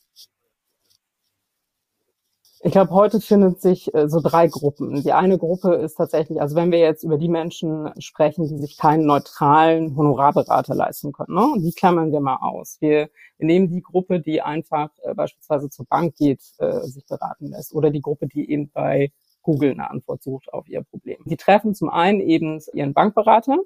[2.60, 5.02] Ich glaube, heute findet sich äh, so drei Gruppen.
[5.04, 8.76] Die eine Gruppe ist tatsächlich, also wenn wir jetzt über die Menschen sprechen, die sich
[8.76, 11.52] keinen neutralen Honorarberater leisten können, ne?
[11.58, 12.78] die klammern wir mal aus.
[12.80, 17.72] Wir, nehmen die Gruppe, die einfach äh, beispielsweise zur Bank geht, äh, sich beraten lässt
[17.72, 21.18] oder die Gruppe, die eben bei Google eine Antwort sucht auf ihr Problem.
[21.24, 23.58] Die treffen zum einen eben ihren Bankberater,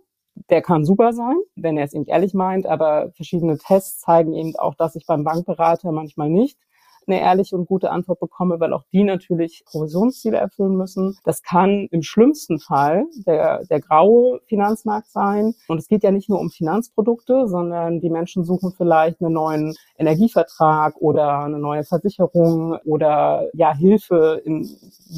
[0.50, 4.56] der kann super sein, wenn er es eben ehrlich meint, aber verschiedene Tests zeigen eben
[4.56, 6.58] auch, dass sich beim Bankberater manchmal nicht
[7.06, 11.18] eine ehrliche und gute Antwort bekomme, weil auch die natürlich Provisionsziele erfüllen müssen.
[11.24, 15.54] Das kann im schlimmsten Fall der, der graue Finanzmarkt sein.
[15.68, 19.74] Und es geht ja nicht nur um Finanzprodukte, sondern die Menschen suchen vielleicht einen neuen
[19.98, 24.68] Energievertrag oder eine neue Versicherung oder ja Hilfe in,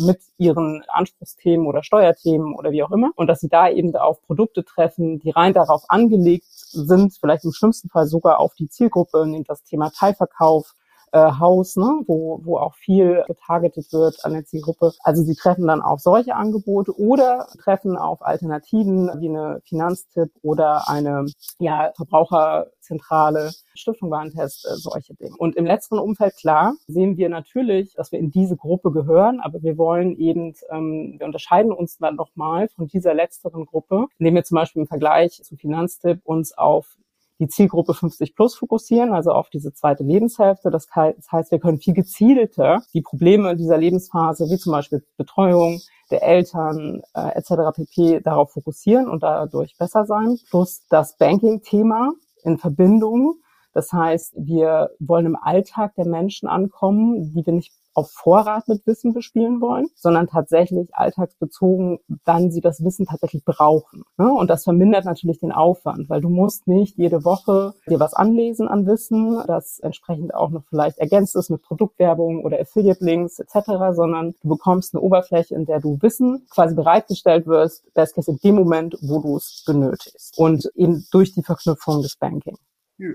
[0.06, 3.10] mit ihren Anspruchsthemen oder Steuerthemen oder wie auch immer.
[3.16, 7.52] Und dass sie da eben auf Produkte treffen, die rein darauf angelegt sind, vielleicht im
[7.52, 10.74] schlimmsten Fall sogar auf die Zielgruppe, das Thema Teilverkauf,
[11.18, 14.92] Haus, ne, wo, wo auch viel getargetet wird an der Zielgruppe.
[15.02, 20.88] Also sie treffen dann auf solche Angebote oder treffen auf Alternativen wie eine Finanztipp oder
[20.88, 21.26] eine
[21.58, 25.36] ja, Verbraucherzentrale, Stiftung Warentest, äh, solche Dinge.
[25.36, 29.62] Und im letzteren Umfeld, klar, sehen wir natürlich, dass wir in diese Gruppe gehören, aber
[29.62, 34.44] wir wollen eben, ähm, wir unterscheiden uns dann nochmal von dieser letzteren Gruppe, indem wir
[34.44, 36.96] zum Beispiel im Vergleich zu Finanztipp uns auf
[37.38, 40.70] die Zielgruppe 50 plus fokussieren, also auf diese zweite Lebenshälfte.
[40.70, 46.22] Das heißt, wir können viel gezielter die Probleme dieser Lebensphase, wie zum Beispiel Betreuung der
[46.22, 47.74] Eltern äh, etc.
[47.74, 48.20] pp.
[48.20, 50.38] darauf fokussieren und dadurch besser sein.
[50.50, 52.12] Plus das Banking-Thema
[52.44, 53.36] in Verbindung.
[53.72, 58.86] Das heißt, wir wollen im Alltag der Menschen ankommen, die wir nicht auf Vorrat mit
[58.86, 64.02] Wissen bespielen wollen, sondern tatsächlich alltagsbezogen, wann sie das Wissen tatsächlich brauchen.
[64.18, 64.32] Ne?
[64.32, 68.68] Und das vermindert natürlich den Aufwand, weil du musst nicht jede Woche dir was anlesen
[68.68, 74.34] an Wissen, das entsprechend auch noch vielleicht ergänzt ist mit Produktwerbung oder Affiliate-Links etc., sondern
[74.42, 78.56] du bekommst eine Oberfläche, in der du Wissen quasi bereitgestellt wirst, best case in dem
[78.56, 80.38] Moment, wo du es benötigst.
[80.38, 82.58] Und eben durch die Verknüpfung des Banking.
[82.98, 83.14] Ja.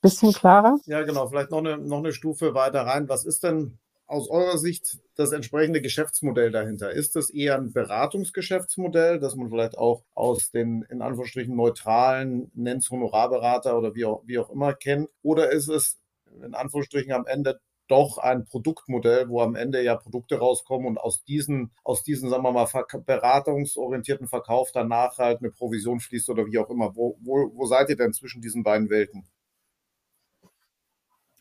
[0.00, 0.78] Bisschen klarer?
[0.86, 1.28] Ja, genau.
[1.28, 3.08] Vielleicht noch eine, noch eine Stufe weiter rein.
[3.08, 3.78] Was ist denn
[4.12, 6.90] aus eurer Sicht das entsprechende Geschäftsmodell dahinter?
[6.90, 12.90] Ist das eher ein Beratungsgeschäftsmodell, das man vielleicht auch aus den in Anführungsstrichen neutralen, nennt's
[12.90, 15.08] Honorarberater oder wie auch, wie auch immer kennt?
[15.22, 15.98] Oder ist es
[16.44, 21.24] in Anführungsstrichen am Ende doch ein Produktmodell, wo am Ende ja Produkte rauskommen und aus
[21.24, 22.68] diesen, aus diesen, sagen wir mal,
[23.06, 26.94] beratungsorientierten Verkauf danach halt eine Provision fließt oder wie auch immer.
[26.96, 29.26] Wo, wo, wo seid ihr denn zwischen diesen beiden Welten?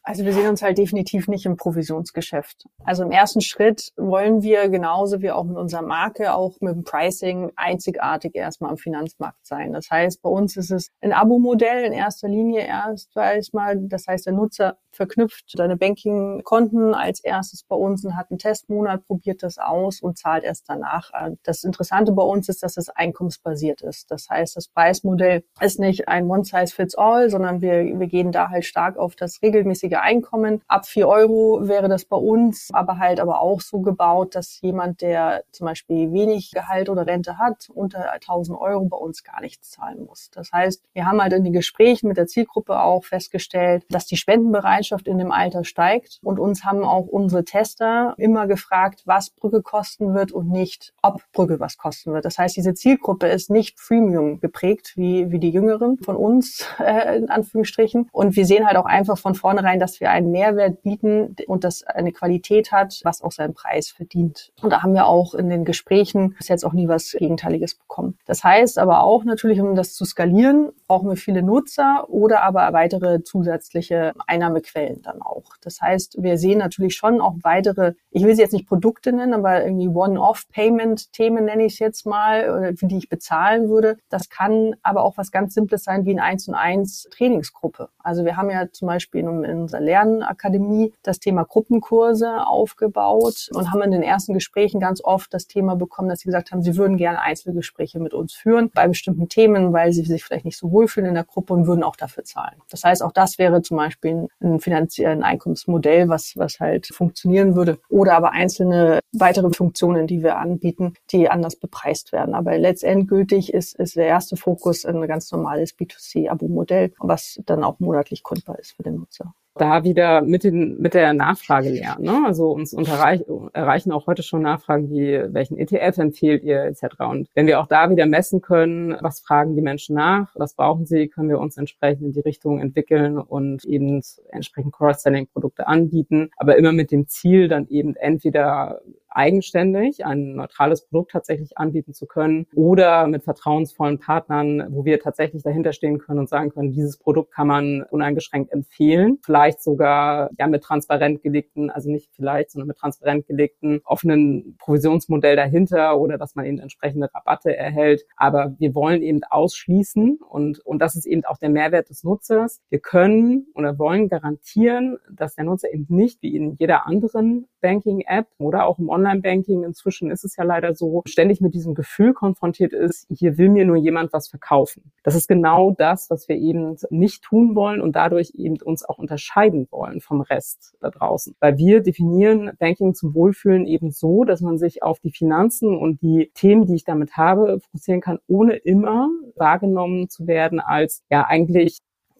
[0.04, 2.66] Also wir sehen uns halt definitiv nicht im Provisionsgeschäft.
[2.84, 6.84] Also im ersten Schritt wollen wir genauso wie auch mit unserer Marke auch mit dem
[6.84, 9.74] Pricing einzigartig erstmal am Finanzmarkt sein.
[9.74, 13.78] Das heißt, bei uns ist es ein Abo-Modell in erster Linie erst erstmal.
[13.78, 19.06] Das heißt, der Nutzer verknüpft seine Banking-Konten als erstes bei uns und hat einen Testmonat,
[19.08, 21.12] probiert das aus und zahlt erst danach.
[21.44, 24.12] Das Interessante bei uns ist, dass es einkommensbasiert ist.
[24.12, 28.98] Das heißt, das Preismodell ist nicht ein One-Size-Fits-All, sondern wir, wir gehen da halt stark
[28.98, 30.62] auf das regelmäßige Einkommen.
[30.68, 35.02] Ab vier Euro wäre das bei uns, aber halt aber auch so gebaut, dass jemand,
[35.02, 39.72] der zum Beispiel wenig Gehalt oder Rente hat, unter 1000 Euro bei uns gar nichts
[39.72, 40.30] zahlen muss.
[40.32, 44.18] Das heißt, wir haben halt in den Gesprächen mit der Zielgruppe auch festgestellt, dass die
[44.18, 49.62] Spendenbereitschaft in dem Alter steigt und uns haben auch unsere Tester immer gefragt, was Brücke
[49.62, 52.26] kosten wird und nicht, ob Brücke was kosten wird.
[52.26, 57.18] Das heißt, diese Zielgruppe ist nicht Freemium geprägt wie, wie die Jüngeren von uns, äh,
[57.18, 58.10] in Anführungsstrichen.
[58.12, 61.84] Und wir sehen halt auch einfach von vornherein, dass wir einen Mehrwert bieten und das
[61.84, 64.52] eine Qualität hat, was auch seinen Preis verdient.
[64.62, 68.18] Und da haben wir auch in den Gesprächen bis jetzt auch nie was Gegenteiliges bekommen.
[68.26, 72.74] Das heißt aber auch natürlich, um das zu skalieren, brauchen wir viele Nutzer oder aber
[72.74, 75.56] weitere zusätzliche Einnahmequellen dann auch.
[75.62, 79.34] Das heißt, wir sehen natürlich schon auch weitere, ich will sie jetzt nicht Produkte nennen,
[79.34, 84.00] aber irgendwie One-Off-Payment-Themen nenne ich es jetzt mal, für die ich bezahlen würde.
[84.10, 87.88] Das kann aber auch was ganz Simples sein wie ein 1 und 1 Trainingsgruppe.
[88.00, 93.82] Also wir haben ja zum Beispiel in, unserer Lernakademie das Thema Gruppenkurse aufgebaut und haben
[93.84, 96.98] in den ersten Gesprächen ganz oft das Thema bekommen, dass sie gesagt haben, sie würden
[96.98, 101.10] gerne Einzelgespräche mit uns führen bei bestimmten Themen, weil sie sich vielleicht nicht so wohlfühlen
[101.10, 102.62] in der Gruppe und würden auch dafür zahlen.
[102.70, 107.78] Das heißt, auch das wäre zum Beispiel ein finanziellen Einkommensmodell, was, was halt funktionieren würde.
[107.90, 112.34] Oder aber einzelne weitere Funktionen, die wir anbieten, die anders bepreist werden.
[112.34, 118.24] Aber letztendgültig ist, ist der erste Fokus ein ganz normales B2C-Abo-Modell, was dann auch monatlich
[118.24, 122.06] kundbar ist für den Nutzer da wieder mit, den, mit der Nachfrage lernen.
[122.06, 122.24] Ne?
[122.26, 126.86] Also uns unterreich, erreichen auch heute schon Nachfragen wie, welchen ETF empfiehlt ihr etc.
[127.00, 130.86] Und wenn wir auch da wieder messen können, was fragen die Menschen nach, was brauchen
[130.86, 136.58] sie, können wir uns entsprechend in die Richtung entwickeln und eben entsprechend Cross-Selling-Produkte anbieten, aber
[136.58, 142.48] immer mit dem Ziel, dann eben entweder eigenständig ein neutrales Produkt tatsächlich anbieten zu können
[142.56, 147.32] oder mit vertrauensvollen Partnern, wo wir tatsächlich dahinter stehen können und sagen können, dieses Produkt
[147.34, 149.20] kann man uneingeschränkt empfehlen.
[149.24, 155.36] Vielleicht sogar ja mit transparent gelegten, also nicht vielleicht, sondern mit transparent gelegten offenen Provisionsmodell
[155.36, 158.06] dahinter oder dass man eben entsprechende Rabatte erhält.
[158.16, 162.62] Aber wir wollen eben ausschließen und, und das ist eben auch der Mehrwert des Nutzers.
[162.70, 168.28] Wir können oder wollen garantieren, dass der Nutzer eben nicht wie in jeder anderen Banking-App
[168.38, 172.74] oder auch im Online-Banking, inzwischen ist es ja leider so, ständig mit diesem Gefühl konfrontiert
[172.74, 174.92] ist, hier will mir nur jemand was verkaufen.
[175.04, 178.98] Das ist genau das, was wir eben nicht tun wollen und dadurch eben uns auch
[178.98, 181.36] unterscheiden wollen vom Rest da draußen.
[181.40, 186.02] Weil wir definieren Banking zum Wohlfühlen eben so, dass man sich auf die Finanzen und
[186.02, 191.26] die Themen, die ich damit habe, fokussieren kann, ohne immer wahrgenommen zu werden als ja
[191.26, 191.80] eigentlich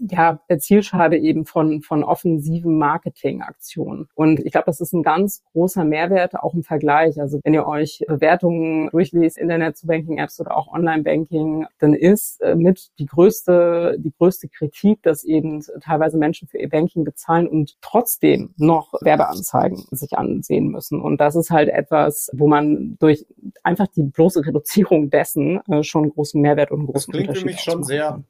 [0.10, 4.08] ja, Zielscheibe eben von, von offensiven Marketingaktionen.
[4.16, 7.20] Und ich glaube, das ist ein ganz großer Mehrwert, auch im Vergleich.
[7.20, 12.56] Also wenn ihr euch Bewertungen durchliest, Internet zu Banking-Apps oder auch Online-Banking, dann ist äh,
[12.56, 17.78] mit die größte, die größte Kritik, dass eben teilweise Menschen für ihr Banking bezahlen und
[17.82, 21.02] trotzdem noch Werbeanzeigen sich ansehen müssen.
[21.02, 23.26] Und das ist halt etwas, wo man durch
[23.64, 27.54] einfach die bloße Reduzierung dessen äh, schon großen Mehrwert und großen das klingt Unterschied für
[27.54, 28.24] mich schon sehr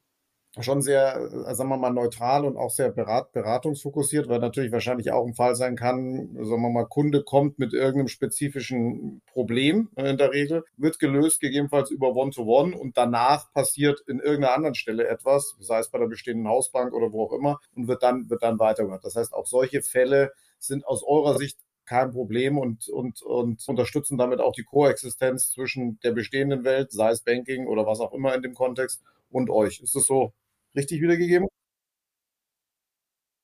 [0.60, 5.12] schon sehr, äh, sagen wir mal, neutral und auch sehr berat, beratungsfokussiert, weil natürlich wahrscheinlich
[5.12, 10.10] auch ein Fall sein kann, sagen wir mal, Kunde kommt mit irgendeinem spezifischen Problem äh,
[10.10, 14.76] in der Regel, wird gelöst, gegebenenfalls über One-to-One -One, und danach passiert in irgendeiner anderen
[14.76, 18.30] Stelle etwas, sei es bei der bestehenden Hausbank oder wo auch immer, und wird dann,
[18.30, 19.06] wird dann weitergemacht.
[19.06, 24.18] Das heißt, auch solche Fälle sind aus eurer Sicht kein Problem und, und, und unterstützen
[24.18, 28.36] damit auch die Koexistenz zwischen der bestehenden Welt, sei es Banking oder was auch immer
[28.36, 29.80] in dem Kontext, und euch.
[29.82, 30.34] Ist das so
[30.76, 31.48] richtig wiedergegeben?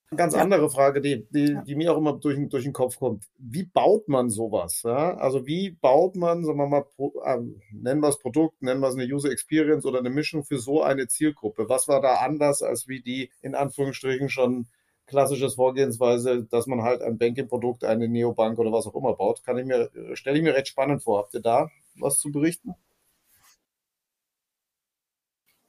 [0.09, 0.41] Eine ganz ja.
[0.41, 3.25] andere Frage, die, die, die mir auch immer durch, durch den Kopf kommt.
[3.37, 4.83] Wie baut man sowas?
[4.83, 5.17] Ja?
[5.17, 6.85] Also wie baut man, sagen wir mal,
[7.25, 7.39] äh,
[7.73, 10.81] nennen wir es Produkt, nennen wir es eine User Experience oder eine Mischung für so
[10.81, 11.67] eine Zielgruppe?
[11.67, 14.67] Was war da anders als wie die in Anführungsstrichen schon
[15.07, 19.43] klassisches Vorgehensweise, dass man halt ein Banking-Produkt, eine Neobank oder was auch immer baut?
[19.43, 21.19] Kann ich mir, stelle ich mir recht spannend vor.
[21.19, 22.75] Habt ihr da was zu berichten?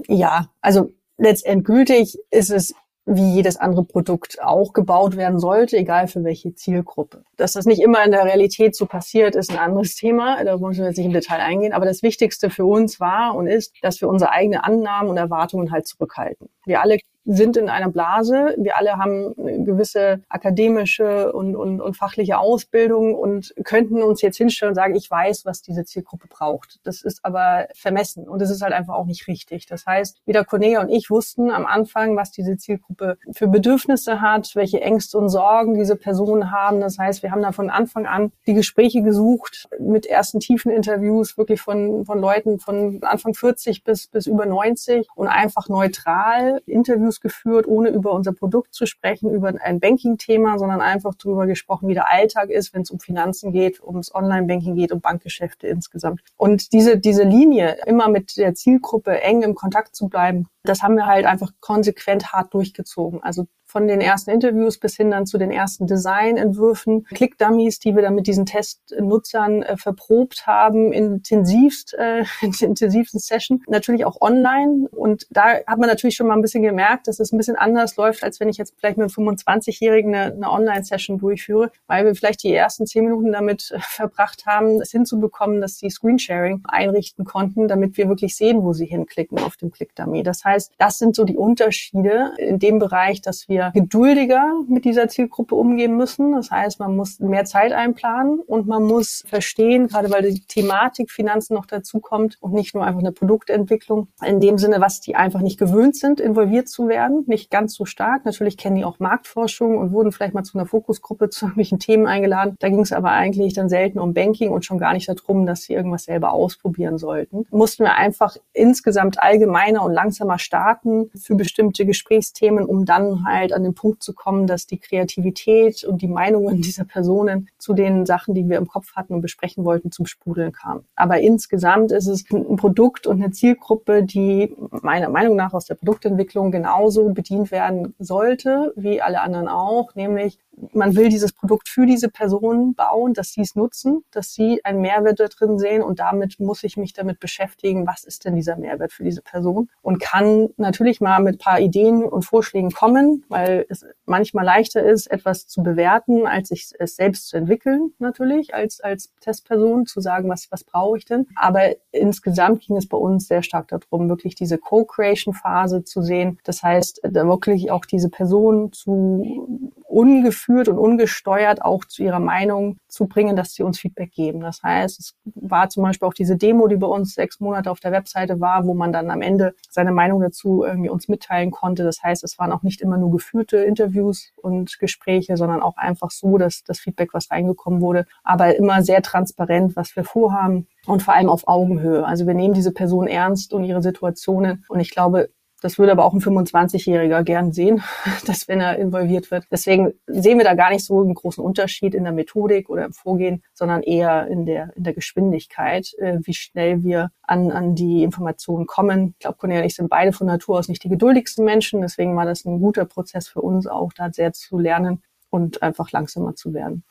[0.07, 2.75] Ja, also letztendgültig ist es
[3.11, 7.25] wie jedes andere Produkt auch gebaut werden sollte, egal für welche Zielgruppe.
[7.37, 10.45] Dass das nicht immer in der Realität so passiert, ist ein anderes Thema.
[10.45, 11.73] Da wollen wir jetzt nicht im Detail eingehen.
[11.73, 15.71] Aber das Wichtigste für uns war und ist, dass wir unsere eigenen Annahmen und Erwartungen
[15.71, 16.51] halt zurückhalten.
[16.67, 16.99] Wir alle
[17.31, 18.55] sind in einer Blase.
[18.57, 24.39] Wir alle haben eine gewisse akademische und, und, und fachliche Ausbildung und könnten uns jetzt
[24.39, 26.81] hinstellen und sagen, ich weiß, was diese Zielgruppe braucht.
[26.85, 29.67] Das ist aber vermessen und das ist halt einfach auch nicht richtig.
[29.67, 34.53] Das heißt, weder Cornelia und ich wussten am Anfang, was diese Zielgruppe für Bedürfnisse hat,
[34.55, 36.81] welche Ängste und Sorgen diese Personen haben.
[36.81, 41.37] Das heißt, wir haben da von Anfang an die Gespräche gesucht mit ersten tiefen Interviews,
[41.37, 47.18] wirklich von, von Leuten von Anfang 40 bis, bis über 90 und einfach neutral Interviews
[47.21, 51.95] geführt, ohne über unser Produkt zu sprechen, über ein Banking-Thema, sondern einfach darüber gesprochen, wie
[51.95, 56.21] der Alltag ist, wenn es um Finanzen geht, ums Online-Banking geht, um Bankgeschäfte insgesamt.
[56.37, 60.97] Und diese, diese Linie, immer mit der Zielgruppe eng im Kontakt zu bleiben, das haben
[60.97, 63.23] wir halt einfach konsequent hart durchgezogen.
[63.23, 68.03] Also von den ersten Interviews bis hin dann zu den ersten Designentwürfen, Click-Dummies, die wir
[68.03, 74.89] dann mit diesen Testnutzern äh, verprobt haben, intensivst, äh, in intensivsten Session, natürlich auch online.
[74.91, 77.97] Und da hat man natürlich schon mal ein bisschen gemerkt, dass es ein bisschen anders
[77.97, 82.15] läuft, als wenn ich jetzt vielleicht mit einem 25-Jährigen eine, eine Online-Session durchführe, weil wir
[82.15, 87.27] vielleicht die ersten zehn Minuten damit äh, verbracht haben, es hinzubekommen, dass sie Screensharing einrichten
[87.27, 90.23] konnten, damit wir wirklich sehen, wo sie hinklicken auf dem Click-Dummy.
[90.23, 94.85] Das heißt, das sind so die Unterschiede in dem Bereich, dass wir wir geduldiger mit
[94.85, 96.33] dieser Zielgruppe umgehen müssen.
[96.33, 101.11] Das heißt, man muss mehr Zeit einplanen und man muss verstehen, gerade weil die Thematik
[101.11, 105.17] Finanzen noch dazu kommt und nicht nur einfach eine Produktentwicklung, in dem Sinne, was die
[105.17, 108.25] einfach nicht gewöhnt sind, involviert zu werden, nicht ganz so stark.
[108.25, 112.07] Natürlich kennen die auch Marktforschung und wurden vielleicht mal zu einer Fokusgruppe zu irgendwelchen Themen
[112.07, 112.57] eingeladen.
[112.61, 115.63] Da ging es aber eigentlich dann selten um Banking und schon gar nicht darum, dass
[115.63, 117.47] sie irgendwas selber ausprobieren sollten.
[117.51, 123.53] Mussten wir einfach insgesamt allgemeiner und langsamer starten für bestimmte Gesprächsthemen, um dann halt halt
[123.53, 128.07] an den Punkt zu kommen, dass die Kreativität und die Meinungen dieser Personen zu den
[128.07, 130.85] Sachen, die wir im Kopf hatten und besprechen wollten, zum Sprudeln kam.
[130.97, 135.77] Aber insgesamt ist es ein Produkt und eine Zielgruppe, die meiner Meinung nach aus der
[135.77, 140.39] Produktentwicklung genauso bedient werden sollte wie alle anderen auch, nämlich
[140.73, 144.81] man will dieses Produkt für diese Personen bauen, dass sie es nutzen, dass sie einen
[144.81, 148.57] Mehrwert da drin sehen und damit muss ich mich damit beschäftigen, was ist denn dieser
[148.57, 153.67] Mehrwert für diese Person und kann natürlich mal mit paar Ideen und Vorschlägen kommen, weil
[153.69, 158.81] es manchmal leichter ist, etwas zu bewerten, als sich es selbst zu entwickeln, natürlich, als,
[158.81, 161.27] als Testperson zu sagen, was, was brauche ich denn.
[161.35, 166.39] Aber insgesamt ging es bei uns sehr stark darum, wirklich diese Co-Creation-Phase zu sehen.
[166.45, 172.79] Das heißt, da wirklich auch diese Person zu ungeführt und ungesteuert auch zu ihrer Meinung
[172.89, 174.41] zu bringen, dass sie uns Feedback geben.
[174.41, 177.81] Das heißt, es war zum Beispiel auch diese Demo, die bei uns sechs Monate auf
[177.81, 181.85] der Webseite war, wo man dann am Ende seine Meinung dazu irgendwie uns mitteilen konnte.
[181.85, 186.11] Das heißt, es waren auch nicht immer nur geführte Interviews und Gespräche, sondern auch einfach
[186.11, 191.03] so, dass das Feedback, was reingekommen wurde, aber immer sehr transparent, was wir vorhaben und
[191.03, 192.05] vor allem auf Augenhöhe.
[192.05, 194.65] Also wir nehmen diese Person ernst und ihre Situationen.
[194.69, 197.83] Und ich glaube, das würde aber auch ein 25-Jähriger gern sehen,
[198.27, 199.47] dass wenn er involviert wird.
[199.51, 202.93] Deswegen sehen wir da gar nicht so einen großen Unterschied in der Methodik oder im
[202.93, 208.03] Vorgehen, sondern eher in der, in der Geschwindigkeit, äh, wie schnell wir an, an die
[208.03, 209.15] Informationen kommen.
[209.15, 211.81] Ich glaube, Cornelia und ich sind beide von Natur aus nicht die geduldigsten Menschen.
[211.81, 215.91] Deswegen war das ein guter Prozess für uns auch, da sehr zu lernen und einfach
[215.93, 216.85] langsamer zu werden.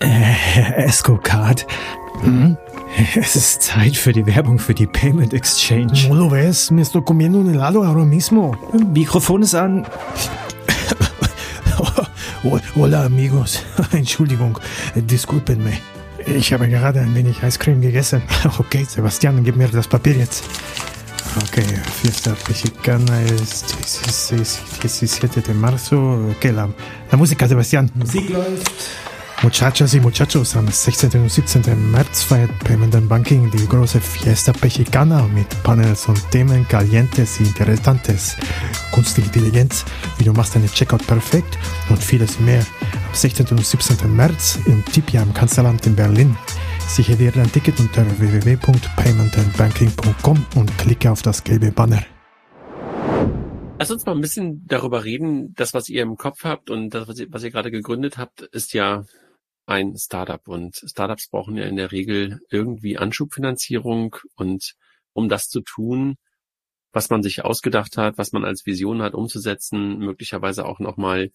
[0.00, 1.66] Äh, Escocard,
[2.22, 2.56] hm?
[3.16, 6.08] Es ist Zeit für die Werbung für die Payment Exchange.
[6.08, 8.56] No lo ves, me estoy comiendo un helado ahora mismo.
[8.92, 9.86] Mikrofon ist an.
[12.76, 14.58] Hola amigos, Entschuldigung,
[14.94, 15.72] disculpenme.
[16.26, 18.22] Ich habe gerade ein wenig Eiscreme gegessen.
[18.58, 20.44] Okay, Sebastian, gib mir das Papier jetzt.
[21.42, 21.64] Okay,
[22.00, 23.64] Fiesta Mexicana es
[24.20, 26.30] 16, 17 de marzo.
[26.36, 26.68] Okay, la,
[27.10, 27.90] la música, Sebastian.
[27.94, 28.70] Musik läuft.
[29.44, 31.20] Muchachas y muchachos, am 16.
[31.20, 31.90] und 17.
[31.90, 38.38] März feiert Payment Banking die große Fiesta Mexicana mit Panels und Themen calientes y interesantes.
[38.94, 39.84] Künstliche Intelligenz,
[40.16, 41.58] wie du machst deine Checkout perfekt
[41.90, 42.64] und vieles mehr.
[43.06, 43.48] Am 16.
[43.48, 44.16] und 17.
[44.16, 46.34] März im Tipia im Kanzleramt in Berlin.
[46.88, 52.02] Sichere dir dein Ticket unter www.paymentandbanking.com und klicke auf das gelbe Banner.
[53.78, 55.52] Lass uns mal ein bisschen darüber reden.
[55.54, 58.40] Das, was ihr im Kopf habt und das, was ihr, was ihr gerade gegründet habt,
[58.40, 59.04] ist ja
[59.66, 60.46] ein Startup.
[60.48, 64.16] Und Startups brauchen ja in der Regel irgendwie Anschubfinanzierung.
[64.36, 64.74] Und
[65.12, 66.16] um das zu tun,
[66.92, 71.30] was man sich ausgedacht hat, was man als Vision hat, umzusetzen, möglicherweise auch nochmal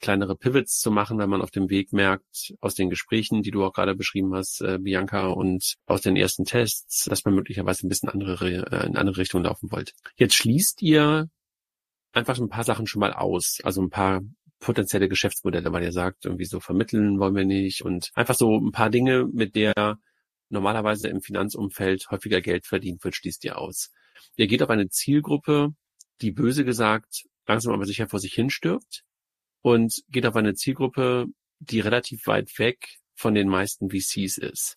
[0.00, 3.64] kleinere Pivots zu machen, wenn man auf dem Weg merkt, aus den Gesprächen, die du
[3.64, 7.88] auch gerade beschrieben hast, äh, Bianca, und aus den ersten Tests, dass man möglicherweise ein
[7.88, 9.94] bisschen andere, äh, in andere Richtung laufen wollt.
[10.16, 11.28] Jetzt schließt ihr
[12.12, 14.22] einfach ein paar Sachen schon mal aus, also ein paar
[14.60, 18.72] potenzielle Geschäftsmodelle, weil ihr sagt, irgendwie so vermitteln wollen wir nicht und einfach so ein
[18.72, 19.98] paar Dinge, mit der
[20.48, 23.90] normalerweise im Finanzumfeld häufiger Geld verdient wird, schließt ihr aus.
[24.36, 25.74] Ihr geht auf eine Zielgruppe,
[26.20, 29.02] die böse gesagt langsam aber sicher vor sich hin stirbt
[29.62, 31.26] und geht auf eine Zielgruppe,
[31.58, 34.76] die relativ weit weg von den meisten VCs ist.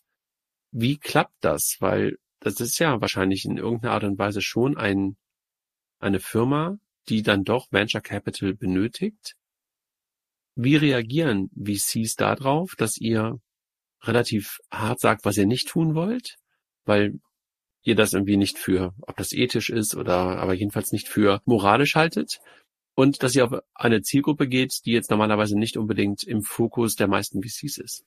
[0.72, 1.76] Wie klappt das?
[1.78, 5.16] Weil das ist ja wahrscheinlich in irgendeiner Art und Weise schon ein,
[6.00, 6.78] eine Firma,
[7.08, 9.36] die dann doch Venture Capital benötigt
[10.54, 13.40] wie reagieren VCs darauf, dass ihr
[14.02, 16.38] relativ hart sagt, was ihr nicht tun wollt?
[16.84, 17.20] Weil
[17.82, 21.94] ihr das irgendwie nicht für, ob das ethisch ist oder aber jedenfalls nicht für moralisch
[21.94, 22.40] haltet.
[22.94, 27.08] Und dass ihr auf eine Zielgruppe geht, die jetzt normalerweise nicht unbedingt im Fokus der
[27.08, 28.04] meisten VCs ist.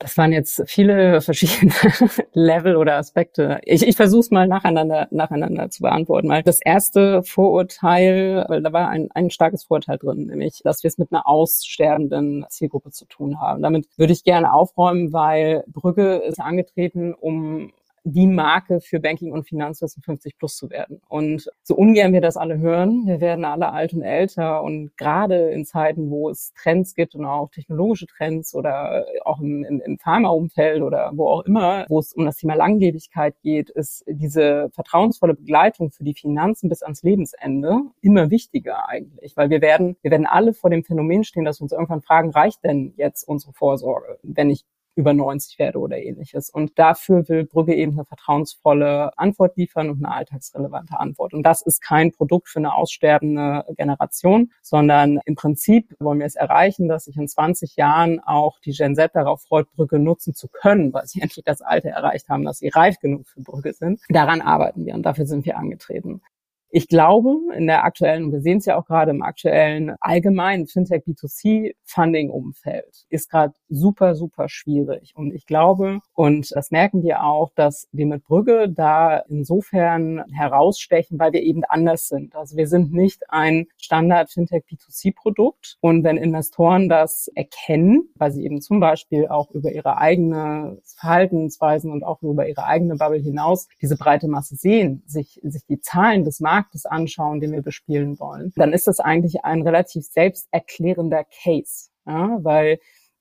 [0.00, 1.72] Das waren jetzt viele verschiedene
[2.32, 3.60] Level oder Aspekte.
[3.64, 6.28] Ich, ich versuche es mal nacheinander, nacheinander zu beantworten.
[6.28, 10.88] Mal das erste Vorurteil, weil da war ein, ein starkes Vorurteil drin, nämlich, dass wir
[10.88, 13.60] es mit einer aussterbenden Zielgruppe zu tun haben.
[13.60, 17.72] Damit würde ich gerne aufräumen, weil Brügge ist angetreten, um
[18.08, 21.00] die Marke für Banking und Finanzwissen 50 plus zu werden.
[21.08, 24.62] Und so ungern wir das alle hören, wir werden alle alt und älter.
[24.62, 29.64] Und gerade in Zeiten, wo es Trends gibt und auch technologische Trends oder auch im,
[29.64, 34.04] im, im Pharmaumfeld oder wo auch immer, wo es um das Thema Langlebigkeit geht, ist
[34.06, 39.96] diese vertrauensvolle Begleitung für die Finanzen bis ans Lebensende immer wichtiger eigentlich, weil wir werden,
[40.02, 43.26] wir werden alle vor dem Phänomen stehen, dass wir uns irgendwann fragen, reicht denn jetzt
[43.26, 44.64] unsere Vorsorge, wenn ich
[44.98, 46.50] über 90 werde oder ähnliches.
[46.50, 51.34] Und dafür will Brügge eben eine vertrauensvolle Antwort liefern und eine alltagsrelevante Antwort.
[51.34, 56.34] Und das ist kein Produkt für eine aussterbende Generation, sondern im Prinzip wollen wir es
[56.34, 60.48] erreichen, dass sich in 20 Jahren auch die Gen Z darauf freut, Brügge nutzen zu
[60.48, 64.00] können, weil sie endlich das Alter erreicht haben, dass sie reif genug für Brügge sind.
[64.08, 66.22] Daran arbeiten wir und dafür sind wir angetreten.
[66.70, 71.02] Ich glaube, in der aktuellen, wir sehen es ja auch gerade im aktuellen allgemeinen Fintech
[71.04, 75.14] B2C Funding Umfeld, ist gerade super, super schwierig.
[75.16, 81.18] Und ich glaube, und das merken wir auch, dass wir mit Brügge da insofern herausstechen,
[81.18, 82.36] weil wir eben anders sind.
[82.36, 85.78] Also wir sind nicht ein Standard Fintech B2C Produkt.
[85.80, 91.90] Und wenn Investoren das erkennen, weil sie eben zum Beispiel auch über ihre eigene Verhaltensweisen
[91.90, 96.24] und auch über ihre eigene Bubble hinaus diese breite Masse sehen, sich, sich die Zahlen
[96.24, 101.24] des Marktes Marktes anschauen, den wir bespielen wollen, dann ist das eigentlich ein relativ selbsterklärender
[101.42, 101.90] Case.
[102.04, 102.78] Ja, weil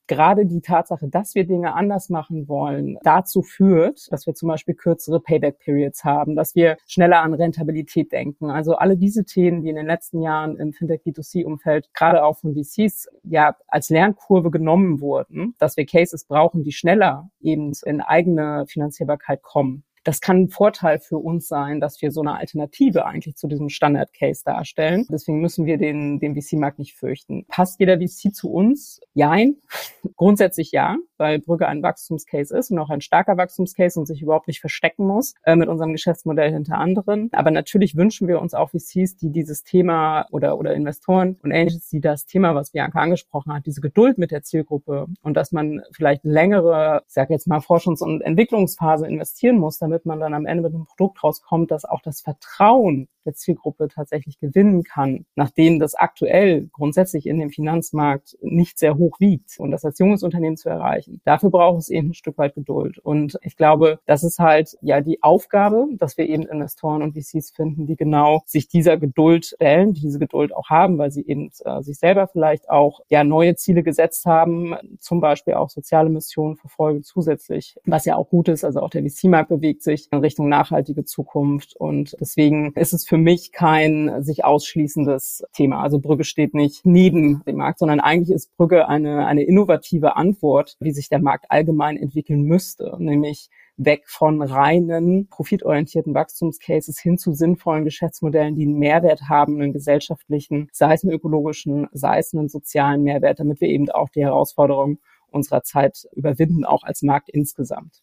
[0.07, 4.73] gerade die Tatsache, dass wir Dinge anders machen wollen, dazu führt, dass wir zum Beispiel
[4.73, 8.49] kürzere Payback-Periods haben, dass wir schneller an Rentabilität denken.
[8.49, 12.55] Also alle diese Themen, die in den letzten Jahren im Fintech B2C-Umfeld gerade auch von
[12.55, 18.65] VCs ja als Lernkurve genommen wurden, dass wir Cases brauchen, die schneller eben in eigene
[18.67, 23.35] Finanzierbarkeit kommen das kann ein Vorteil für uns sein, dass wir so eine Alternative eigentlich
[23.35, 25.05] zu diesem Standard-Case darstellen.
[25.11, 27.45] Deswegen müssen wir den, den VC-Markt nicht fürchten.
[27.49, 29.01] Passt jeder VC zu uns?
[29.13, 29.57] Jein.
[30.15, 34.47] Grundsätzlich ja, weil Brügge ein Wachstumscase ist und auch ein starker Wachstumscase und sich überhaupt
[34.47, 37.29] nicht verstecken muss äh, mit unserem Geschäftsmodell hinter anderen.
[37.33, 41.89] Aber natürlich wünschen wir uns auch VCs, die dieses Thema oder, oder Investoren und Angels,
[41.89, 45.81] die das Thema, was Bianca angesprochen hat, diese Geduld mit der Zielgruppe und dass man
[45.91, 50.45] vielleicht längere, ich sage jetzt mal Forschungs- und Entwicklungsphase investieren muss, damit man dann am
[50.45, 55.79] Ende mit einem Produkt rauskommt, das auch das Vertrauen der Zielgruppe tatsächlich gewinnen kann, nachdem
[55.79, 60.57] das aktuell grundsätzlich in dem Finanzmarkt nicht sehr hoch wiegt und das als junges Unternehmen
[60.57, 61.21] zu erreichen.
[61.25, 62.97] Dafür braucht es eben ein Stück weit Geduld.
[62.99, 67.51] Und ich glaube, das ist halt ja die Aufgabe, dass wir eben Investoren und VCs
[67.51, 71.51] finden, die genau sich dieser Geduld stellen, die diese Geduld auch haben, weil sie eben
[71.65, 76.55] äh, sich selber vielleicht auch ja neue Ziele gesetzt haben, zum Beispiel auch soziale Missionen
[76.55, 78.63] verfolgen zusätzlich, was ja auch gut ist.
[78.63, 81.75] Also auch der VC-Markt bewegt sich in Richtung nachhaltige Zukunft.
[81.75, 85.81] Und deswegen ist es für mich kein sich ausschließendes Thema.
[85.81, 90.77] Also Brügge steht nicht neben dem Markt, sondern eigentlich ist Brügge eine, eine innovative Antwort,
[90.79, 97.33] wie sich der Markt allgemein entwickeln müsste, nämlich weg von reinen profitorientierten Wachstumscases hin zu
[97.33, 102.49] sinnvollen Geschäftsmodellen, die einen Mehrwert haben, einen gesellschaftlichen, sei es einen ökologischen, sei es einen
[102.49, 104.99] sozialen Mehrwert, damit wir eben auch die Herausforderungen
[105.29, 108.01] unserer Zeit überwinden, auch als Markt insgesamt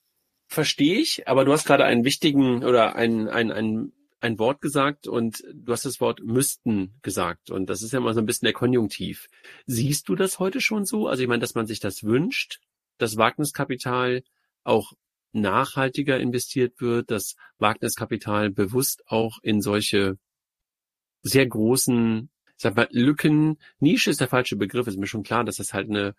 [0.55, 3.93] verstehe ich, aber du hast gerade einen wichtigen oder ein, ein, ein,
[4.25, 8.15] ein Wort gesagt und du hast das Wort müssten gesagt und das ist ja mal
[8.15, 9.29] so ein bisschen der Konjunktiv.
[9.67, 11.09] Siehst du das heute schon so?
[11.09, 12.61] Also ich meine, dass man sich das wünscht,
[12.97, 14.25] dass Wagniskapital
[14.65, 14.95] auch
[15.33, 20.17] nachhaltiger investiert wird, dass Wagniskapital bewusst auch in solche
[21.23, 25.57] sehr großen, sag mal, Lücken, Nische ist der falsche Begriff, ist mir schon klar, dass
[25.57, 26.15] das halt eine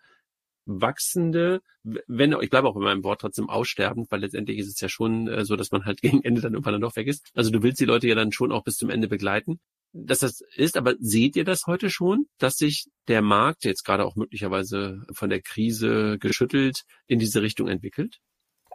[0.66, 4.88] wachsende, wenn ich bleibe auch bei meinem Wort trotzdem aussterbend, weil letztendlich ist es ja
[4.88, 7.30] schon äh, so, dass man halt gegen Ende dann irgendwann dann doch vergisst.
[7.34, 9.60] Also du willst die Leute ja dann schon auch bis zum Ende begleiten.
[9.92, 14.04] Dass das ist, aber seht ihr das heute schon, dass sich der Markt jetzt gerade
[14.04, 18.18] auch möglicherweise von der Krise geschüttelt in diese Richtung entwickelt?